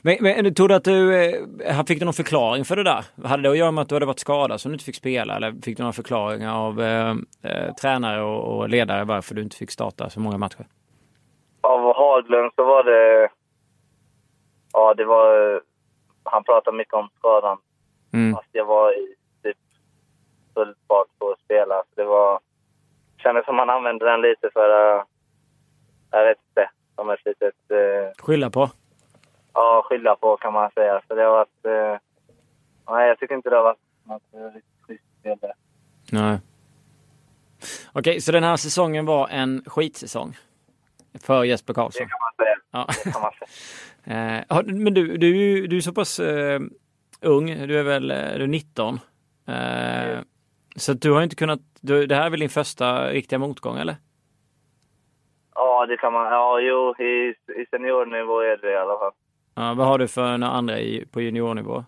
[0.01, 3.05] Men, men tror du att du, eh, fick du någon förklaring för det där?
[3.24, 5.36] Hade det att göra med att du hade varit skadad så du inte fick spela
[5.36, 9.57] eller fick du några förklaringar av eh, eh, tränare och, och, ledare varför du inte
[9.57, 10.68] fick starta så många matcher?
[11.61, 13.30] Av Haglund så var det,
[14.74, 15.61] ja det var,
[16.24, 17.57] han pratade mycket om skadan.
[18.13, 18.36] Mm.
[18.36, 19.57] Fast jag var i typ
[20.53, 21.76] full fart på att spela.
[21.76, 22.39] Så det var,
[23.26, 25.04] kändes som han använde den lite för, uh,
[26.12, 27.56] jag vet inte, som ett litet...
[27.72, 28.70] Uh, Skylla på?
[29.54, 31.02] Ja, skylla på kan man säga.
[31.08, 31.66] Så det har varit...
[31.66, 32.00] Uh,
[32.90, 35.54] nej, jag tycker inte det har varit något riktigt schysst spel där.
[36.12, 36.40] Nej.
[37.94, 40.38] Okej, så den här säsongen var en skitsäsong?
[41.24, 42.08] För Jesper Karlsson?
[42.08, 42.56] Det kan man säga.
[42.72, 42.88] Ja.
[43.04, 44.46] Det kan man säga.
[44.62, 46.60] uh, men du, du, du är så pass uh,
[47.22, 49.00] ung, du är väl du är 19?
[49.48, 50.26] Mm.
[50.76, 53.96] Så du har inte kunnat, du, det här är väl din första riktiga motgång eller?
[55.56, 59.12] Ja, det kan man, ja jo, i, i seniornivå är det i alla fall.
[59.56, 61.84] Ja, vad har du för några andra i, på juniornivå?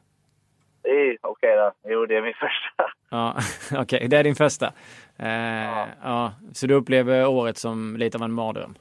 [0.87, 2.91] Okej okay då, jo det är min första.
[3.09, 3.35] Ja,
[3.81, 4.73] okej, okay, det är din första.
[5.17, 5.87] Eh, ja.
[6.03, 6.31] ja.
[6.53, 8.75] Så du upplever året som lite av en mardröm?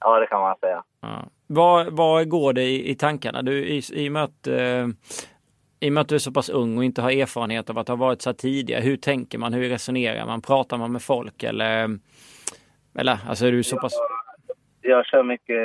[0.00, 0.82] Ja, det kan man säga.
[1.00, 1.24] Ja.
[1.46, 3.42] Vad, vad går det i, i tankarna?
[3.42, 4.86] Du, i, i, möt, eh,
[5.84, 7.88] i och med att du är så pass ung och inte har erfarenhet av att
[7.88, 9.52] ha varit så här tidigare, hur tänker man?
[9.52, 10.42] Hur resonerar man?
[10.42, 11.98] Pratar man med folk eller?
[12.98, 13.92] Eller alltså är du så pass?
[14.82, 15.58] Jag, jag kör mycket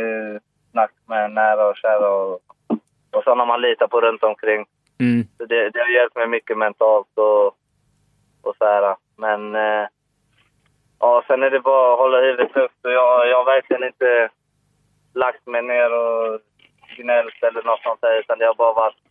[0.71, 2.41] snack med nära och kära och,
[3.11, 4.65] och sådana man litar på runt omkring.
[4.99, 5.27] Mm.
[5.37, 7.47] Så det, det har hjälpt mig mycket mentalt och,
[8.41, 8.95] och så här.
[9.17, 9.87] Men eh,
[10.99, 12.85] ja, sen är det bara att hålla huvudet högt.
[12.85, 14.29] Och jag, jag har verkligen inte
[15.13, 16.39] lagt mig ner och
[16.97, 19.08] gnällt eller något sånt där, utan det har bara varit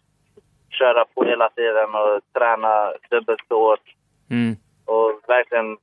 [0.78, 2.72] köra på hela tiden och träna
[3.10, 3.86] dubbelt så hårt.
[4.30, 4.56] Mm.
[4.84, 5.76] Och verkligen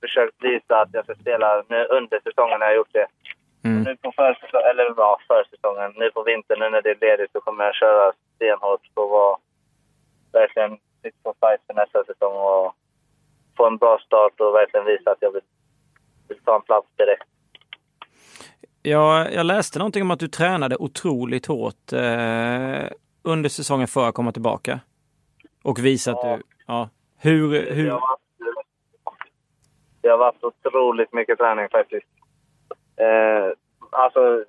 [0.00, 3.06] försökt visa att jag ska spela nu under säsongen har jag gjort det.
[3.64, 3.82] Mm.
[3.82, 7.40] Nu på försäsongen, eller ja, försäsongen, nu på vintern nu när det är ledigt så
[7.40, 9.36] kommer jag köra stenhårt och vara
[10.32, 10.72] verkligen
[11.02, 12.74] fit for fight för nästa säsong och
[13.56, 15.46] få en bra start och verkligen visa att jag vill,
[16.28, 17.28] vill ta en plats direkt.
[18.82, 22.84] Ja, jag läste någonting om att du tränade otroligt hårt eh,
[23.24, 24.80] under säsongen för att komma tillbaka.
[25.62, 26.16] Och visa ja.
[26.16, 26.42] att du...
[26.66, 26.88] Ja.
[27.18, 27.72] Hur...
[27.74, 27.84] hur...
[27.84, 28.20] Det, har varit,
[30.00, 32.06] det har varit otroligt mycket träning faktiskt.
[32.96, 33.52] Eh,
[33.90, 34.44] alltså,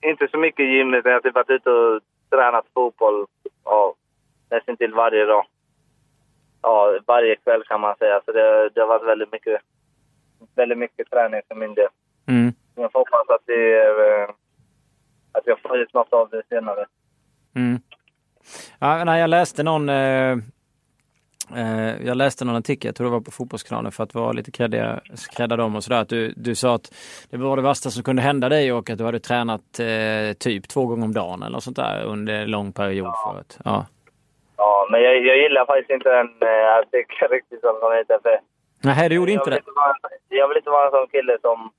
[0.00, 3.26] inte så mycket gym, utan jag har typ varit ute och tränat fotboll
[3.64, 3.94] ja,
[4.50, 5.46] nästan till varje dag.
[6.62, 8.20] Ja, varje kväll kan man säga.
[8.24, 9.60] Så det, det har varit väldigt mycket,
[10.54, 11.88] väldigt mycket träning för min del.
[12.28, 12.52] Mm.
[12.74, 14.30] Jag får hoppas att, det, eh,
[15.32, 16.86] att jag får ut något av det senare.
[17.54, 17.80] Mm.
[18.78, 20.32] Ja, nej, jag läste någon eh,
[21.56, 24.50] eh, jag läste någon artikel, jag tror det var på Fotbollskanalen för att vara lite
[25.36, 26.00] kredda dem och sådär.
[26.00, 26.94] Att du, du sa att
[27.30, 30.68] det var det värsta som kunde hända dig och att du hade tränat eh, typ
[30.68, 33.32] två gånger om dagen eller sånt där under en lång period ja.
[33.32, 33.58] förut.
[33.64, 33.86] Ja.
[34.56, 38.18] Ja, men jag, jag gillar faktiskt inte den eh, artikeln riktigt som de heter.
[38.22, 38.40] För
[38.82, 39.60] Nej, du gjorde inte det?
[39.76, 39.94] Vara,
[40.28, 41.70] jag vill inte vara en sån kille som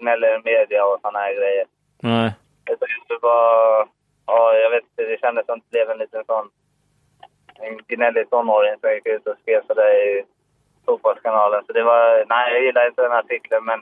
[0.00, 1.66] gnäller i media och såna här grejer.
[2.02, 2.32] Nej.
[3.08, 3.88] Det var,
[4.28, 6.48] ja, jag vet inte, det kändes som att det blev en liten sån
[7.60, 10.24] en gnällig tonåring som gick ut och skrev sådär i
[10.86, 11.62] Fotbollskanalen.
[11.66, 13.80] Så det var, nej, jag gillar inte den artikeln, men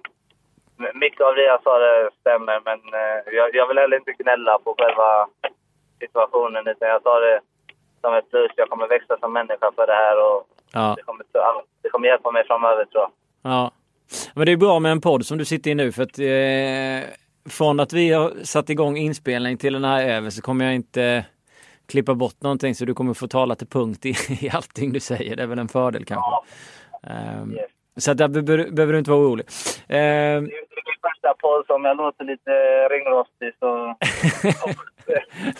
[0.94, 2.61] mycket av det jag sa det stämmer.
[2.64, 5.28] Men eh, jag, jag vill heller inte gnälla på själva
[6.01, 7.40] situationen, utan jag tar det
[8.01, 8.51] som ett plus.
[8.57, 10.94] Jag kommer växa som människa för det här och ja.
[10.97, 11.24] det, kommer,
[11.82, 13.11] det kommer hjälpa mig framöver tror jag.
[13.42, 13.70] Ja.
[14.34, 17.26] Men det är bra med en podd som du sitter i nu för att eh,
[17.49, 21.24] från att vi har satt igång inspelning till den här över så kommer jag inte
[21.86, 25.36] klippa bort någonting så du kommer få tala till punkt i, i allting du säger.
[25.36, 26.30] Det är väl en fördel kanske.
[27.03, 27.40] Ja.
[27.42, 27.70] Um, yes.
[27.99, 29.44] Så där behöver, behöver du inte vara orolig.
[29.44, 32.51] Um, det är min första podd, så om jag låter lite
[32.88, 33.97] ringrostig så...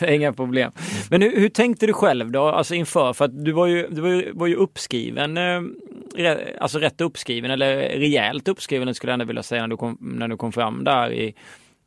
[0.07, 0.72] Inga problem.
[1.11, 3.12] Men hur, hur, tänkte du själv då, alltså inför?
[3.12, 7.51] För att du var ju, du var ju, var ju uppskriven, eh, alltså rätt uppskriven
[7.51, 10.84] eller rejält uppskriven skulle jag ändå vilja säga när du kom, när du kom fram
[10.84, 11.34] där i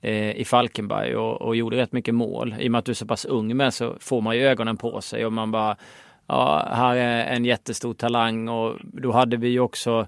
[0.02, 2.56] Eh, i Falkenberg och, och, gjorde rätt mycket mål.
[2.60, 4.78] I och med att du är så pass ung med så får man ju ögonen
[4.78, 5.76] på sig och man bara
[6.28, 10.08] ja, här är en jättestor talang och då hade vi ju också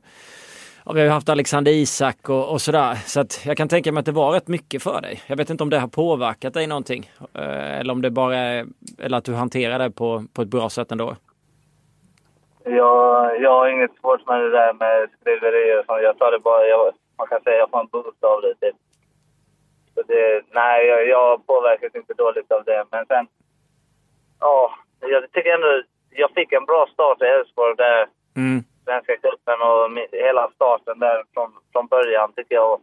[0.86, 2.96] ja, vi har ju haft Alexander Isak och, och sådär.
[2.96, 5.22] Så att jag kan tänka mig att det var rätt mycket för dig.
[5.28, 7.12] Jag vet inte om det har påverkat dig någonting.
[7.34, 8.66] Eh, eller om det bara är,
[9.00, 11.16] eller att du hanterar det på, på ett bra sätt ändå.
[12.64, 15.84] Jag, jag har inget svårt med det där med skriverier.
[15.88, 18.68] Jag tar det bara, jag, man kan säga jag får en boost av det.
[18.68, 18.76] Typ.
[20.02, 22.86] Så det, nej, jag, jag påverkas inte dåligt av det.
[22.92, 23.28] Men sen,
[24.40, 28.08] ja, jag tycker ändå, jag fick en bra start i Elfsborg där.
[28.36, 28.64] Mm.
[28.86, 32.82] Svenska cupen och hela starten där från, från början tycker jag.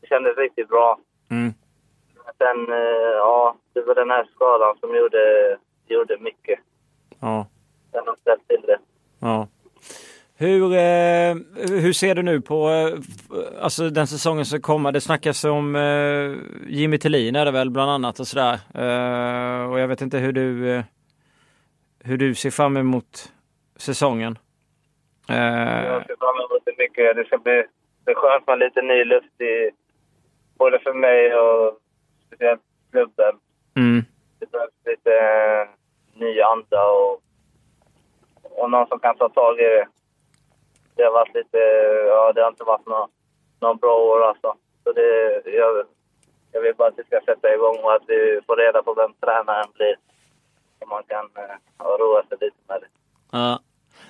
[0.00, 0.98] Det kändes riktigt bra.
[1.30, 1.52] Mm.
[2.38, 5.56] Sen, eh, ja, det var den här skadan som gjorde,
[5.86, 6.58] gjorde mycket.
[7.20, 7.46] Ja.
[7.92, 8.78] Den har ställt till det.
[9.20, 9.48] Ja.
[10.38, 11.34] Hur, eh,
[11.68, 12.98] hur ser du nu på eh,
[13.62, 14.92] alltså den säsongen som kommer?
[14.92, 16.34] Det snackas om eh,
[16.68, 18.54] Jimmy Tillin är det väl bland annat och sådär.
[18.74, 20.84] Eh, och jag vet inte hur du, eh,
[22.04, 23.32] hur du ser fram emot
[23.76, 24.38] säsongen.
[25.28, 27.16] Eh, jag ser fram emot det mycket.
[27.16, 27.64] Det ska bli
[28.04, 29.70] det skönt med lite ny luft i
[30.58, 31.78] både för mig och
[32.26, 33.34] speciellt klubben.
[33.76, 34.04] Mm.
[34.38, 35.12] Det behövs lite
[36.14, 37.20] ny anda och,
[38.42, 39.86] och någon som kan ta tag i det
[40.96, 41.58] det har varit lite,
[42.08, 42.86] ja det har inte varit
[43.60, 44.54] några, bra år alltså.
[44.84, 45.86] Så det, jag,
[46.52, 49.12] jag vill bara att vi ska sätta igång och att vi får reda på vem
[49.14, 49.96] tränaren blir.
[50.78, 51.30] Så man kan
[51.78, 52.88] ja, roa sig lite med det.
[53.32, 53.60] Ja.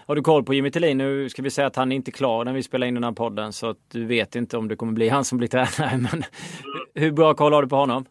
[0.07, 0.99] Har du koll på Jimmy Tillin?
[0.99, 3.13] Nu ska vi säga att han är inte klar när vi spelar in den här
[3.13, 5.99] podden så att du vet inte om det kommer bli han som blir tränare.
[6.13, 6.23] Men
[6.95, 8.05] hur bra koll har du på honom?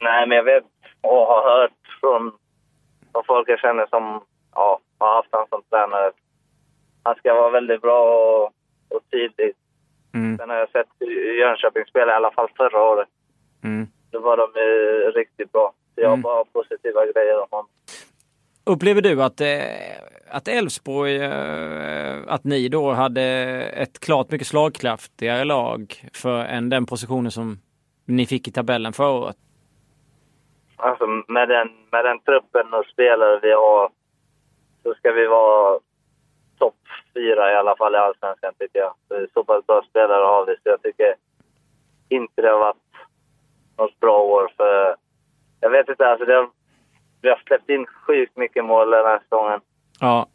[0.00, 0.64] Nej, men jag vet
[1.00, 2.32] och har hört från,
[3.12, 6.12] från folk jag känner som ja, har haft honom som tränare
[7.06, 8.44] han ska vara väldigt bra och,
[8.96, 9.52] och tydlig.
[10.14, 10.38] Mm.
[10.38, 11.08] Sen har jag sett
[11.40, 13.08] Jönköping spela i alla fall förra året.
[13.64, 13.86] Mm.
[14.10, 14.46] Då var de
[15.20, 15.72] riktigt bra.
[15.94, 16.22] Så jag har mm.
[16.22, 17.68] bara positiva grejer om honom.
[18.64, 19.48] Upplever du att, eh,
[20.30, 23.22] att Elfsborg, eh, att ni då hade
[23.82, 27.58] ett klart mycket slagkraftigare lag för än den positionen som
[28.04, 29.36] ni fick i tabellen förra året?
[30.76, 33.90] Alltså med den, med den truppen och spelare vi har
[34.82, 35.80] så ska vi vara
[36.58, 36.74] topp
[37.14, 38.94] fyra i alla fall i Allsvenskan tycker jag.
[39.34, 41.14] Så pass bra spelare har vi så jag tycker
[42.08, 42.76] inte det har varit
[43.78, 44.96] något bra år för...
[45.60, 46.50] Jag vet inte, alltså det har,
[47.22, 49.60] vi har släppt in sjukt mycket mål den här säsongen.
[50.00, 50.26] Ja.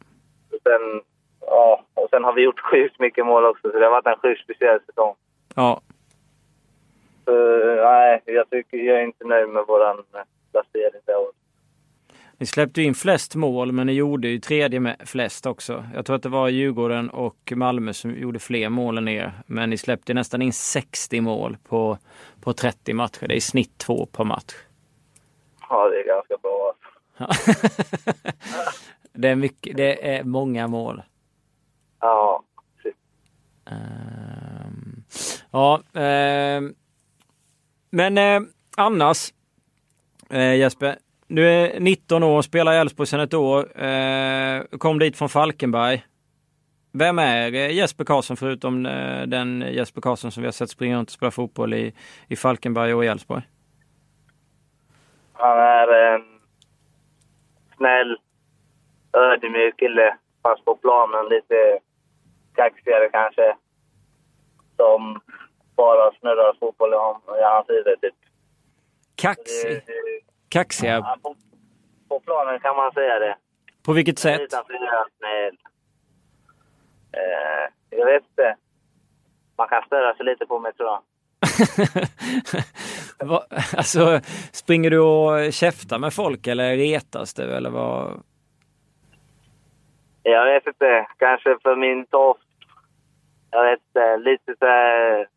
[0.52, 1.02] Och sen,
[1.40, 4.22] ja, och sen har vi gjort sjukt mycket mål också så det har varit en
[4.22, 5.14] sjukt speciell säsong.
[5.56, 5.80] Ja.
[7.24, 7.32] Så,
[7.84, 10.04] nej, jag, tycker, jag är inte nöjd med vår
[10.52, 11.34] placering det året.
[12.42, 15.84] Ni släppte in flest mål men ni gjorde ju tredje med flest också.
[15.94, 19.32] Jag tror att det var Djurgården och Malmö som gjorde fler mål än er.
[19.46, 21.98] Men ni släppte nästan in 60 mål på,
[22.40, 23.28] på 30 matcher.
[23.28, 24.54] Det är i snitt två per match.
[25.68, 26.74] Ja, det är ganska bra.
[29.12, 31.02] det, är mycket, det är många mål.
[32.00, 32.42] Ja,
[33.64, 35.04] um,
[35.50, 36.74] Ja, um,
[37.90, 39.32] men uh, annars
[40.32, 40.98] uh, Jesper,
[41.34, 43.82] du är 19 år, spelar i Elfsborg sedan ett år.
[43.84, 46.04] Eh, kom dit från Falkenberg.
[46.92, 51.08] Vem är Jesper Karlsson förutom eh, den Jesper Karlsson som vi har sett springa runt
[51.08, 51.94] och spela fotboll i,
[52.28, 53.42] i Falkenberg och i Elfsborg?
[55.32, 56.22] Han är en
[57.76, 58.16] snäll,
[59.12, 60.16] ödmjuk kille.
[60.42, 61.78] Fast på planen lite
[62.54, 63.56] kaxigare kanske.
[64.76, 65.20] Som
[65.76, 68.14] bara snurrar fotboll i hans huvud typ.
[69.14, 69.68] Kaxig?
[69.70, 70.94] Det- det- Kaxiga?
[70.94, 71.34] Ja, på,
[72.08, 73.36] på planen kan man säga det.
[73.82, 74.50] På vilket sätt?
[74.50, 75.56] Snäll.
[77.12, 78.56] Eh, jag vet inte.
[79.56, 81.02] Man kan störa sig lite på mig tror jag.
[83.28, 83.44] Va,
[83.76, 84.20] alltså,
[84.52, 88.22] springer du och käftar med folk eller retas du eller vad?
[90.22, 91.06] Jag vet inte.
[91.18, 92.40] Kanske för min tofs.
[93.50, 94.16] Jag vet inte.
[94.16, 95.28] Lite så här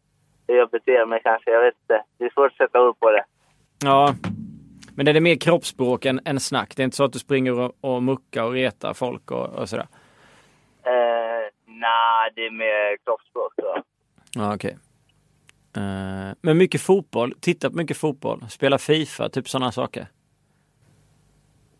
[0.47, 1.51] hur jag beter mig kanske.
[1.51, 2.03] Jag vet inte.
[2.17, 3.25] Det är svårt att sätta upp på det.
[3.83, 4.15] Ja.
[4.97, 6.75] Men är det mer kroppsspråk än, än snack?
[6.75, 9.69] Det är inte så att du springer och, och muckar och retar folk och, och
[9.69, 9.87] sådär?
[10.83, 13.83] Eh, Nej, det är mer kroppsspråk tror jag.
[14.35, 14.77] Ja, okej.
[15.77, 20.07] Eh, men mycket fotboll, titta på mycket fotboll, spela Fifa, typ sådana saker.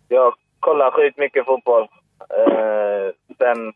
[0.07, 1.83] Jag kollar sjukt mycket fotboll.
[2.19, 3.73] Eh, sen...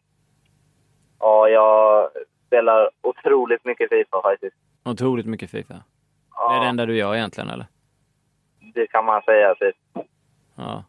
[1.19, 2.09] Ja, jag
[2.47, 4.55] spelar otroligt mycket Fifa faktiskt.
[4.85, 5.73] Otroligt mycket Fifa.
[5.73, 5.81] Det
[6.35, 7.67] Ja, är det enda du gör egentligen eller?
[8.73, 9.55] Det kan man säga.
[9.55, 9.75] Typ.
[10.55, 10.83] Ja.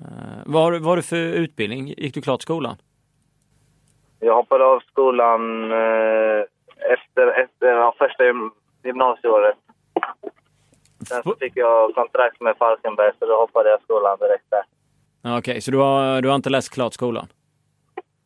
[0.00, 1.86] Eh, vad, vad har du för utbildning?
[1.88, 2.76] Gick du klart skolan?
[4.20, 6.44] Jag hoppade av skolan eh,
[6.92, 8.50] efter, efter ja, första gym-
[8.84, 9.56] gymnasieåret.
[11.08, 14.62] Sen så fick jag kontrakt med Falkenberg så då hoppade jag skolan direkt där.
[15.38, 17.26] Okej, så du har, du har inte läst klart skolan?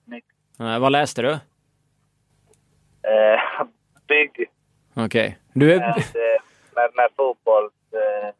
[0.05, 0.22] Nej.
[0.61, 1.30] Eh, vad läste du?
[1.30, 3.41] Eh,
[4.09, 4.47] bygg
[4.95, 5.39] Okej.
[5.53, 5.78] Du är...
[5.78, 6.43] med, eh,
[6.74, 7.64] med, med fotboll.
[7.93, 8.30] Eh,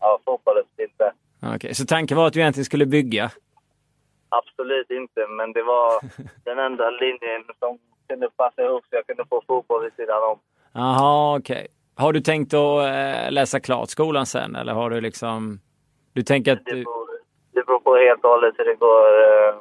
[0.00, 1.08] ja, fotbollsutbildning.
[1.56, 3.30] Okej, så tanken var att du egentligen skulle bygga?
[4.28, 6.00] Absolut inte, men det var
[6.44, 7.78] den enda linjen som
[8.08, 10.38] kunde passa ihop så jag kunde få fotboll vid sidan om.
[10.72, 11.66] Jaha, okej.
[11.94, 15.60] Har du tänkt att eh, läsa klart skolan sen eller har du liksom...
[16.12, 17.08] Du tänker att Det beror,
[17.52, 19.54] det beror på helt och hållet hur det går, eh,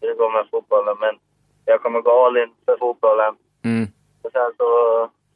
[0.00, 0.96] hur det går med fotbollen.
[1.00, 1.14] Men
[1.64, 3.34] jag kommer gå all in för fotbollen.
[3.64, 3.86] Mm,
[4.22, 4.66] Och sen så,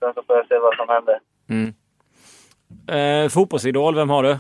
[0.00, 1.18] sen så får jag se vad som händer.
[1.50, 1.74] mm.
[2.88, 4.38] Eh, fotbollsidol, vem har du?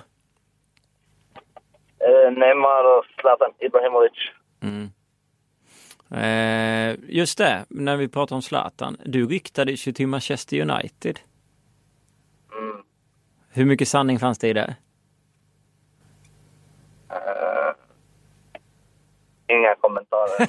[2.00, 4.12] Eh, Neymar och Zlatan Ibrahimovic.
[4.62, 4.90] Mm.
[6.10, 8.96] Eh, just det, när vi pratar om Zlatan.
[9.04, 11.20] Du ryktades ju till Manchester United.
[12.58, 12.82] Mm.
[13.50, 14.76] Hur mycket sanning fanns det i det?
[17.10, 17.74] Eh,
[19.56, 20.48] inga kommentarer.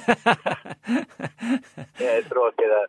[1.98, 2.86] jag är tråkig där.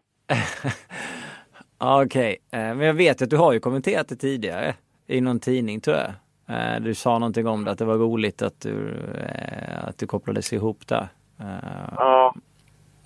[2.04, 4.76] Okej, eh, men jag vet att du har ju kommenterat det tidigare
[5.08, 6.14] i någon tidning tror jag.
[6.52, 10.08] Eh, du sa någonting om det, att det var roligt att du, eh, att du
[10.08, 11.08] kopplades ihop där.
[11.40, 12.34] Eh, Ja,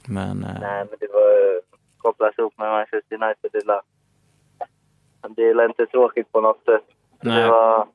[0.08, 1.62] men nej men det var
[1.98, 3.50] kopplas ihop med Manchester United.
[3.52, 3.82] Det är la-
[5.36, 6.84] det är inte tråkigt på något sätt.
[7.22, 7.42] Nej.
[7.44, 7.88] Det var,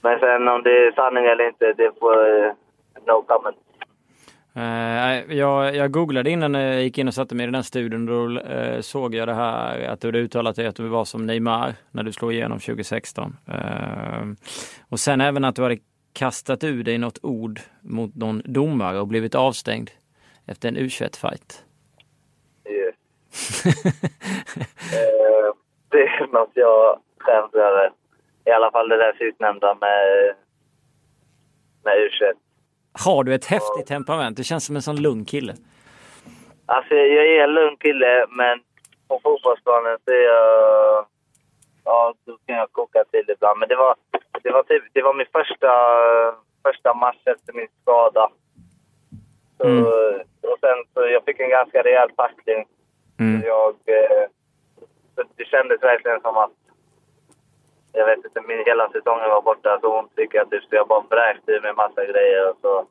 [0.00, 2.16] men sen om det är sanning eller inte, det får
[3.06, 3.56] no comment.
[4.56, 8.06] Eh, jag, jag googlade innan jag gick in och satte mig i den här studion.
[8.06, 11.26] Då eh, såg jag det här att du hade uttalat dig att du var som
[11.26, 13.36] Neymar när du slog igenom 2016.
[13.48, 14.24] Eh,
[14.88, 15.78] och sen även att du hade
[16.12, 19.90] kastat ur dig något ord mot någon domare och blivit avstängd
[20.46, 21.64] efter en U21-fight.
[22.68, 23.64] Yes.
[24.94, 25.54] Eh,
[25.88, 27.92] det är något jag skäms över.
[28.44, 30.34] I alla fall det där sistnämnda med,
[31.84, 32.43] med U21.
[33.04, 34.36] Har du ett häftigt temperament?
[34.36, 35.54] Du känns som en sån lugn kille.
[36.66, 38.60] Alltså jag är en lugn kille, men
[39.08, 41.06] på fotbollsplanen så är jag...
[41.84, 43.58] Ja, då kan jag koka till ibland.
[43.58, 43.94] Men det var,
[44.42, 45.72] det var, typ, det var min första,
[46.62, 48.28] första match efter min skada.
[49.58, 49.84] Så, Mm.
[50.50, 52.64] Och sen så jag fick en ganska rejäl tackling.
[53.20, 53.42] Mm.
[53.46, 54.26] Jag, eh,
[55.14, 56.50] så det kändes verkligen som att...
[57.96, 60.88] Jag vet inte, min hela säsongen var borta så ont fick jag typ, så jag
[60.88, 62.50] bara vräkte ur mig massa grejer.
[62.50, 62.86] Och så,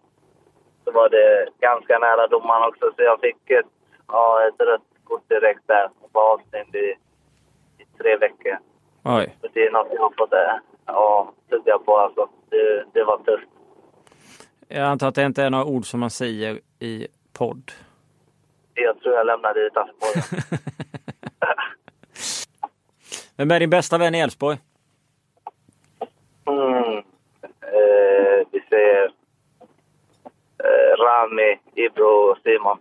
[0.84, 3.72] så var det ganska nära domaren också, så jag fick ett,
[4.08, 5.90] ja, ett rött kort direkt där.
[6.02, 6.96] Och var avstängd i,
[7.78, 8.58] i tre veckor.
[9.04, 9.38] Oj.
[9.42, 12.30] Så det är något jag har fått äh, ja, tugga på alltså.
[12.50, 13.50] Det, det var tufft.
[14.68, 17.72] Jag antar att det inte är några ord som man säger i podd.
[18.74, 20.44] Jag tror jag lämnade det utanför bollen.
[23.38, 24.58] Vem är din bästa vän i Elfsborg?
[26.46, 26.98] Mm.
[26.98, 27.63] Eh,
[28.52, 29.04] vi säger
[30.64, 32.78] eh, Rami, Ibro och Simon.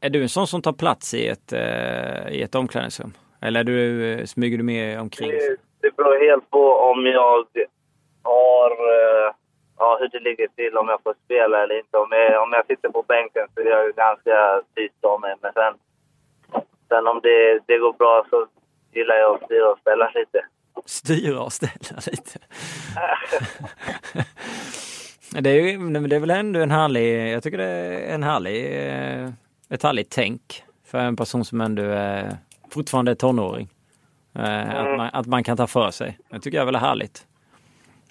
[0.00, 3.12] Är du en sån som tar plats i ett, eh, i ett omklädningsrum?
[3.40, 5.30] Eller du, eh, smyger du med omkring?
[5.30, 7.46] Det, det beror helt på om jag
[8.22, 8.70] har...
[8.70, 9.34] Eh,
[9.78, 11.98] ja, hur det ligger till, om jag får spela eller inte.
[11.98, 15.34] Om jag, om jag sitter på bänken så är jag ganska tyst av mig.
[15.40, 15.74] Men sen,
[16.88, 18.46] sen om det, det går bra så
[18.92, 20.44] gillar jag att styra och ställa lite.
[20.86, 22.38] Styra och ställa lite.
[25.40, 28.66] Det är, ju, det är väl ändå en härlig, jag tycker det är en härlig,
[28.88, 29.30] eh,
[29.70, 32.36] ett härligt tänk för en person som ändå är
[32.70, 33.68] fortfarande är tonåring.
[34.34, 36.18] Eh, Att, man, att man kan ta för sig.
[36.30, 37.26] Det tycker jag är väl härligt.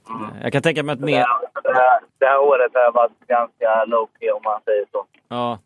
[0.09, 1.27] Eh, Jag kan tänka mig att Det mer, här,
[1.63, 5.05] det, här, det här året har jag varit ganska low key om man säger så.
[5.27, 5.59] ja.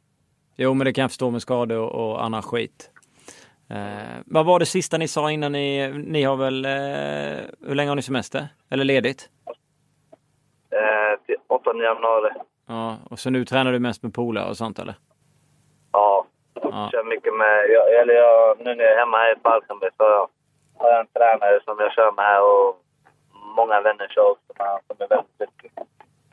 [0.60, 2.90] Jo men det kan jag förstå med skador och, och annan skit.
[3.70, 7.90] Eh, vad var det sista ni sa innan ni, ni har väl, eh, hur länge
[7.90, 8.48] har ni semester?
[8.70, 9.30] Eller ledigt?
[10.72, 12.30] Eh, till 8 januari.
[12.68, 14.96] Ja, och så nu tränar du mest med polare och sånt eller?
[15.92, 16.26] Ja.
[16.54, 16.90] Ja.
[16.92, 17.70] Kör mycket med...
[17.70, 20.30] Jag, eller jag, nu när jag är hemma här i Falkenberg så har jag,
[20.80, 22.84] jag en tränare som jag kör med här och
[23.56, 25.72] många vänner kör också med som är väldigt duktiga.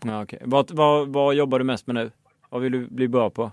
[0.05, 0.39] Ja, okej.
[0.45, 2.11] Vad, vad, vad jobbar du mest med nu?
[2.51, 3.51] Vad vill du bli bra på?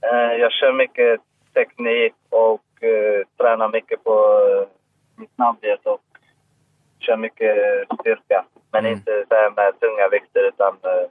[0.00, 1.20] Eh, jag kör mycket
[1.54, 4.68] teknik och eh, tränar mycket på eh,
[5.16, 6.00] min snabbhet och
[6.98, 7.56] kör mycket
[8.00, 8.44] styrka.
[8.72, 8.92] Men Mm.
[8.98, 11.08] inte så här med tunga vikter utan eh,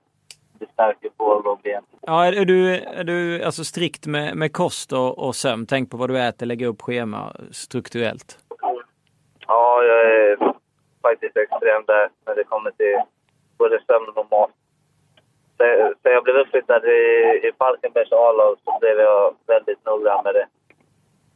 [0.59, 1.83] det stärker bål och ben.
[2.01, 5.65] Ja, är, du, är du alltså strikt med, med kost och, och sömn?
[5.65, 8.37] Tänk på vad du äter, lägga upp schema strukturellt.
[9.47, 10.37] Ja, jag är
[11.01, 13.01] faktiskt extrem där när det kommer till
[13.57, 14.51] både sömn och mat.
[15.57, 16.99] Sen sen jag blev uppflyttad i,
[17.47, 20.47] i Falkenbergs A-lag så blev jag väldigt noggrann med det.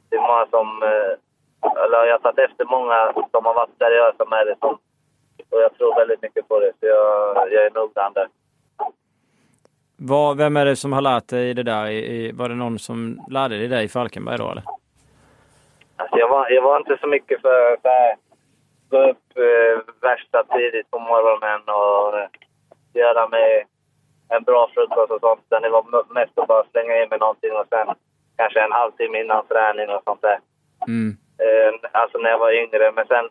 [0.10, 0.84] Det är många som...
[0.84, 4.56] eh, Eller jag har tagit efter många som har varit seriösa med det.
[4.60, 4.78] Som,
[5.50, 8.28] och jag tror väldigt mycket på det, så jag, jag är noggrann där.
[9.98, 11.88] Vad, vem är det som har lärt dig det där?
[11.88, 14.64] I, i, var det någon som lärde dig det i Falkenberg då eller?
[15.98, 18.16] Alltså jag, var, jag var inte så mycket för här,
[18.90, 22.28] gå upp eh, värsta tidigt på morgonen och eh,
[22.94, 23.66] göra mig
[24.30, 25.42] en bra frukost och sånt.
[25.46, 27.88] Utan det var mest att bara slänga in med någonting och sen
[28.38, 30.40] kanske en halvtimme innan träning och sånt där.
[30.88, 31.18] Mm.
[31.44, 32.92] Eh, alltså när jag var yngre.
[32.92, 33.30] Men sen,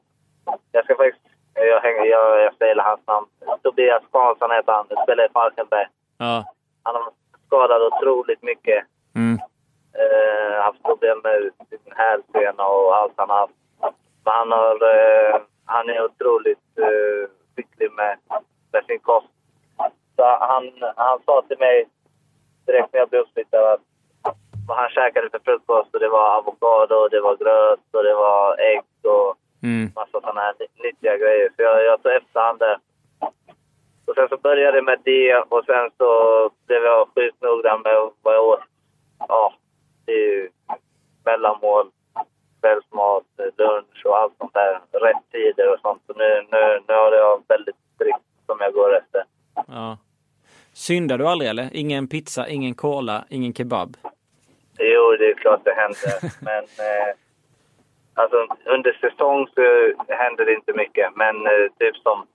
[0.72, 3.26] jag ska faktiskt, jag, hänger, jag, jag säger hans namn.
[3.62, 5.86] Tobias Karlsson heter han, spelar i Falkenberg.
[6.18, 6.44] Ja.
[6.82, 7.14] Han har varit
[7.46, 8.84] skadad otroligt mycket.
[9.14, 9.38] Mm.
[10.00, 13.55] Eh, haft problem med sin hälsena och allt han har haft.
[14.24, 18.18] Men han, har, eh, han är otroligt eh, skicklig med,
[18.72, 19.28] med sin kost.
[20.16, 21.88] Så han, han sa till mig
[22.66, 23.80] direkt när jag blev uppflyttad att
[24.68, 28.56] vad han käkade för frukost och det var avokado, det var gröt och det var
[28.58, 28.84] ägg
[29.14, 29.90] och Mm.
[29.94, 31.48] massa sådana här ny- nyttiga grejer.
[31.56, 32.78] Så jag, jag tog efter han där.
[34.06, 36.08] Och sen så började jag med det och sen så
[36.66, 38.60] blev jag sjukt noggrann med vad jag åt.
[39.28, 39.54] Ja,
[40.06, 40.50] det är ju
[41.24, 41.86] mellanmål,
[42.60, 43.22] kvällsmat,
[43.56, 44.80] lunch och allt sånt där.
[44.92, 46.02] Rätt tider och sånt.
[46.06, 49.24] Så nu, nu, nu har jag väldigt strikt som jag går efter.
[49.68, 49.98] ja.
[50.72, 51.68] Syndar du aldrig eller?
[51.72, 53.96] Ingen pizza, ingen cola, ingen kebab?
[54.78, 56.14] Jo, det är klart det händer.
[56.48, 57.10] Men eh,
[58.14, 59.62] alltså, under säsong så
[60.08, 61.16] händer det inte mycket.
[61.16, 62.26] Men eh, typ som,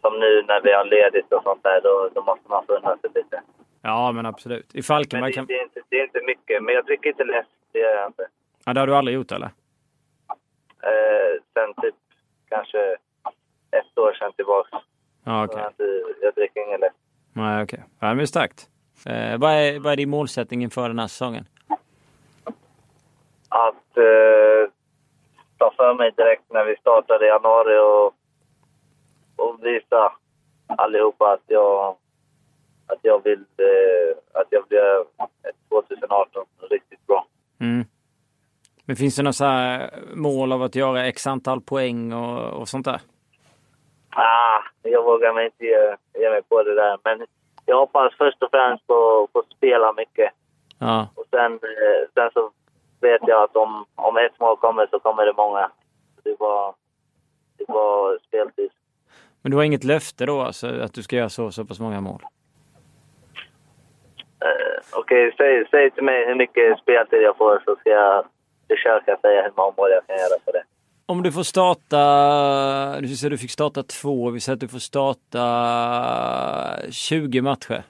[0.00, 2.98] som nu när vi har ledigt och sånt där, då, då måste man få undan
[2.98, 3.42] sig lite.
[3.82, 4.74] Ja men absolut.
[4.74, 5.46] I Falkenberg det, kan...
[5.46, 6.62] det, är inte, det är inte mycket.
[6.62, 8.26] Men jag dricker inte läsk, det gör jag inte.
[8.64, 9.50] Ja, det har du aldrig gjort eller?
[10.82, 11.94] Eh, sen typ
[12.48, 12.96] kanske
[13.70, 14.80] ett år sedan tillbaka.
[15.24, 15.64] Så okej.
[15.78, 15.88] jag,
[16.22, 16.94] jag dricker ingen läsk.
[17.32, 17.84] Nej okej.
[18.00, 18.68] Ja men starkt.
[19.06, 21.44] Eh, vad, är, vad är din målsättning inför den här säsongen?
[23.48, 24.70] Att eh,
[25.58, 28.14] ta för mig direkt när vi startar i januari och,
[29.36, 30.12] och visa
[30.66, 31.96] allihopa att jag,
[32.86, 34.62] att jag vill eh, att jag
[35.42, 37.26] ett 2018 riktigt bra.
[37.60, 37.84] Mm.
[38.84, 39.78] Men finns det några så
[40.14, 43.00] mål av att göra x antal poäng och, och sånt där?
[44.10, 46.98] Ah, jag vågar mig inte ge, ge mig på det där.
[47.04, 47.26] Men
[47.66, 50.30] jag hoppas först och främst på på att spela mycket.
[50.78, 51.08] Ja.
[51.14, 52.50] Och sen, eh, sen så
[53.00, 55.70] vet jag att om, om ett mål kommer så kommer det många.
[56.24, 56.74] Det var,
[57.58, 58.70] det var speltid.
[59.42, 62.00] Men du har inget löfte då alltså att du ska göra så, så pass många
[62.00, 62.22] mål?
[64.40, 68.24] Eh, Okej, säg, säg till mig hur mycket speltid jag får så ska jag
[68.68, 70.64] försöka säga hur många mål jag kan göra på det.
[71.08, 74.78] Om du får starta, du säger du fick starta två, vi säger att du får
[74.78, 75.42] starta
[76.90, 77.82] 20 matcher.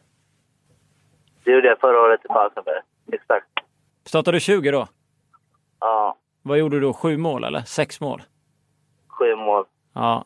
[1.45, 2.81] Det gjorde jag förra året i Falkenberg.
[3.13, 3.47] Exakt.
[4.05, 4.87] Startade du 20 då?
[5.81, 6.93] Ja, Vad gjorde du då?
[6.93, 7.61] Sju mål eller?
[7.61, 8.23] Sex mål?
[9.09, 9.65] sju mål.
[9.93, 10.25] Ja.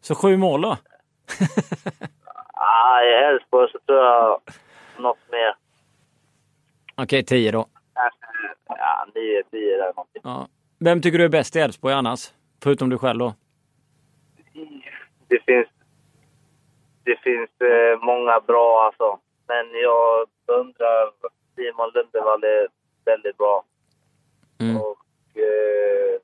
[0.00, 0.76] Så sju mål då?
[2.58, 4.40] Ah, I Elfsborg så tror jag
[4.98, 5.54] något mer.
[6.94, 7.66] Okej, tio då.
[8.68, 10.22] Ja, nio, tio eller någonting.
[10.24, 10.48] Ja.
[10.78, 12.32] Vem tycker du är bäst i Elfsborg annars?
[12.62, 13.34] Förutom du själv då?
[15.28, 15.66] Det finns,
[17.04, 19.18] det finns eh, många bra alltså.
[19.46, 21.12] Men jag undrar,
[21.54, 22.68] Simon Lundevall är
[23.04, 23.64] väldigt bra.
[24.58, 24.76] Mm.
[24.76, 24.98] Och
[25.34, 26.20] eh,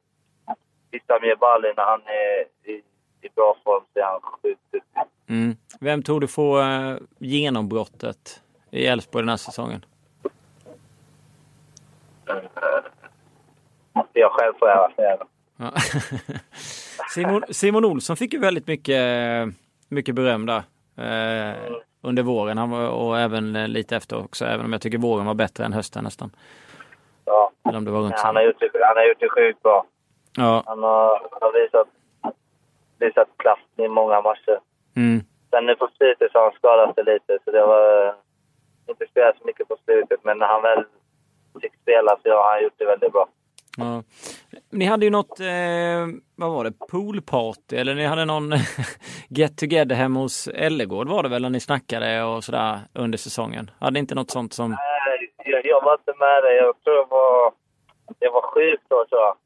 [0.90, 2.82] Issam Jebali när han är i,
[3.20, 4.84] i bra form så är han sjukt.
[5.28, 5.56] Mm.
[5.80, 9.84] Vem tror du får eh, genombrottet i Elfsborg den här säsongen?
[14.12, 15.24] Måste jag själv få göra säga det.
[15.56, 15.70] Ja.
[17.14, 19.02] Simon, Simon Olsson fick ju väldigt mycket,
[19.88, 20.62] mycket beröm där.
[20.96, 21.56] Eh,
[22.02, 24.44] under våren och även lite efter också.
[24.44, 26.30] Även om jag tycker våren var bättre än hösten nästan.
[27.24, 27.50] Ja.
[27.68, 28.26] Eller om det var runt samma.
[28.26, 29.84] han har gjort det, han har gjort det sjukt bra.
[30.36, 30.62] Ja.
[30.66, 31.88] Han har, har visat,
[32.98, 34.58] visat klass i många matcher.
[34.96, 35.20] Mm.
[35.50, 38.14] Sen nu på slutet så har han skadat sig lite, så det var
[38.86, 40.20] inte spelat så mycket på slutet.
[40.24, 40.84] Men när han väl
[41.62, 43.28] fick spela så har han gjort det väldigt bra.
[43.76, 44.02] Ja.
[44.70, 46.06] Ni hade ju något, eh,
[46.36, 48.52] vad var det, poolparty eller ni hade någon
[49.28, 53.70] get together hemma hos Ellegård var det väl när ni snackade och sådär under säsongen?
[53.80, 54.70] Hade inte något sånt som...
[54.70, 56.56] Nej, jag, jag var inte med dig.
[56.56, 57.52] Jag tror jag var,
[58.18, 59.36] jag var sjuk då, tror jag.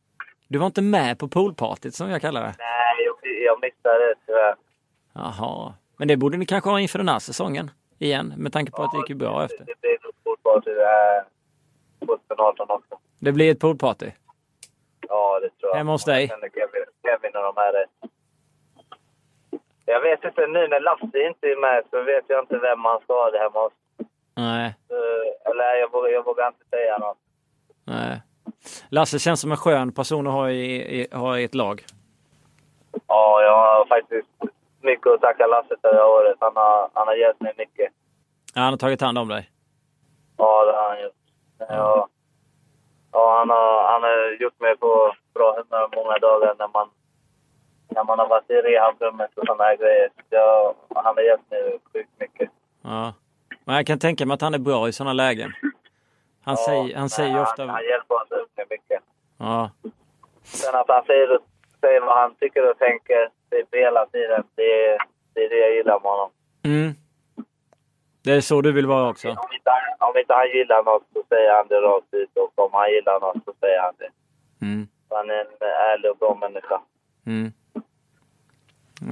[0.48, 2.54] Du var inte med på poolpartyt som jag kallar det?
[2.58, 4.54] Nej, jag, jag missade det tyvärr.
[5.14, 5.74] Jaha.
[5.96, 8.92] Men det borde ni kanske ha inför den här säsongen igen med tanke på att
[8.92, 9.64] det gick ju bra efter.
[9.64, 12.98] Det blir nog äh, 2018 också.
[13.18, 14.10] Det blir ett poolparty.
[15.08, 15.76] Ja, det tror jag.
[15.76, 16.28] Hemma hos dig?
[16.28, 17.74] Kevin, och de här.
[17.74, 17.86] är-
[19.84, 23.00] Jag vet inte, nu när Lasse inte är med så vet jag inte vem man
[23.00, 23.72] ska ha det hemma hos.
[24.34, 27.18] Nej, Eh, Eller jag vågar, jag vågar inte säga något.
[27.84, 28.22] nej.
[28.88, 31.84] Lasse känns som en skön person att ha i, i, ha i ett lag.
[33.08, 34.28] Ja, jag har faktiskt
[34.80, 36.36] mycket att tacka Lasse för det här året.
[36.40, 37.92] Han har, han har hjälpt mig mycket.
[38.54, 39.50] Ja, han har tagit hand om dig.
[40.36, 41.12] Ja, det har han gjort.
[41.58, 42.08] Ja,
[43.16, 44.90] ja han, har, han har gjort mig på
[45.34, 46.88] bra humör många dagar när man,
[47.94, 50.08] när man har varit i rehabrummet och sådana här grejer.
[50.30, 52.50] Jag, han har hjälpt mig sjukt mycket.
[52.82, 53.12] Ja.
[53.64, 55.52] Men jag kan tänka mig att han är bra i sådana lägen.
[56.44, 57.66] Han, Ja, säger, han säger han, ofta...
[57.66, 59.00] Han hjälper oss upp med mycket.
[59.38, 59.70] Ja.
[60.42, 61.38] Sen att han säger,
[61.80, 64.44] säger vad han tycker och tänker typ hela tiden.
[64.54, 64.98] Det, är-
[65.34, 66.30] det är det jag gillar med honom.
[66.64, 66.90] Mm.
[68.26, 69.28] Det är så du vill vara också?
[69.28, 72.64] Om inte, han- om inte han gillar något så säger han det rakt ut och
[72.64, 74.10] om han gillar något så säger han det.
[74.66, 74.88] Mm.
[75.10, 75.46] Han är en
[75.92, 76.80] ärlig och bra människa.
[77.26, 77.52] Mm.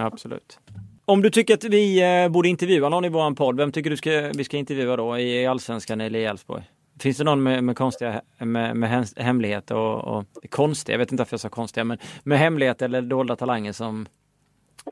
[0.00, 0.58] Absolut.
[1.04, 3.96] Om du tycker att vi eh, borde intervjua någon i våran podd, vem tycker du
[3.96, 6.62] ska, vi ska intervjua då i Allsvenskan eller i Elfsborg?
[7.00, 11.20] Finns det någon med, med konstiga med, med hemligheter och, och konstiga, jag vet inte
[11.20, 14.06] varför jag sa konstiga, men med hemligheter eller dolda talanger som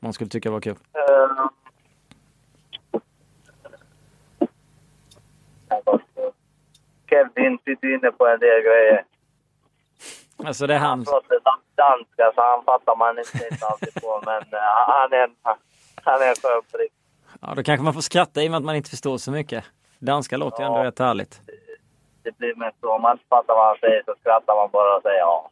[0.02, 0.72] man skulle tycka var kul?
[0.94, 1.46] Eh,
[7.10, 9.04] Kevin sitter inne på en del grejer.
[10.46, 11.04] Alltså det är Han han.
[11.76, 14.22] danska så han fattar man inte alltid på.
[14.26, 14.58] Men eh,
[14.88, 15.30] han är
[16.04, 16.92] han är en skön prick.
[17.40, 19.64] Ja, då kanske man får skratta i och med att man inte förstår så mycket.
[19.98, 20.84] Danska låter ju ändå Ja.
[20.84, 21.40] rätt härligt.
[22.22, 22.92] Det blir mest så.
[22.94, 25.50] Om man inte fattar vad han säger så skrattar man bara och säger ja.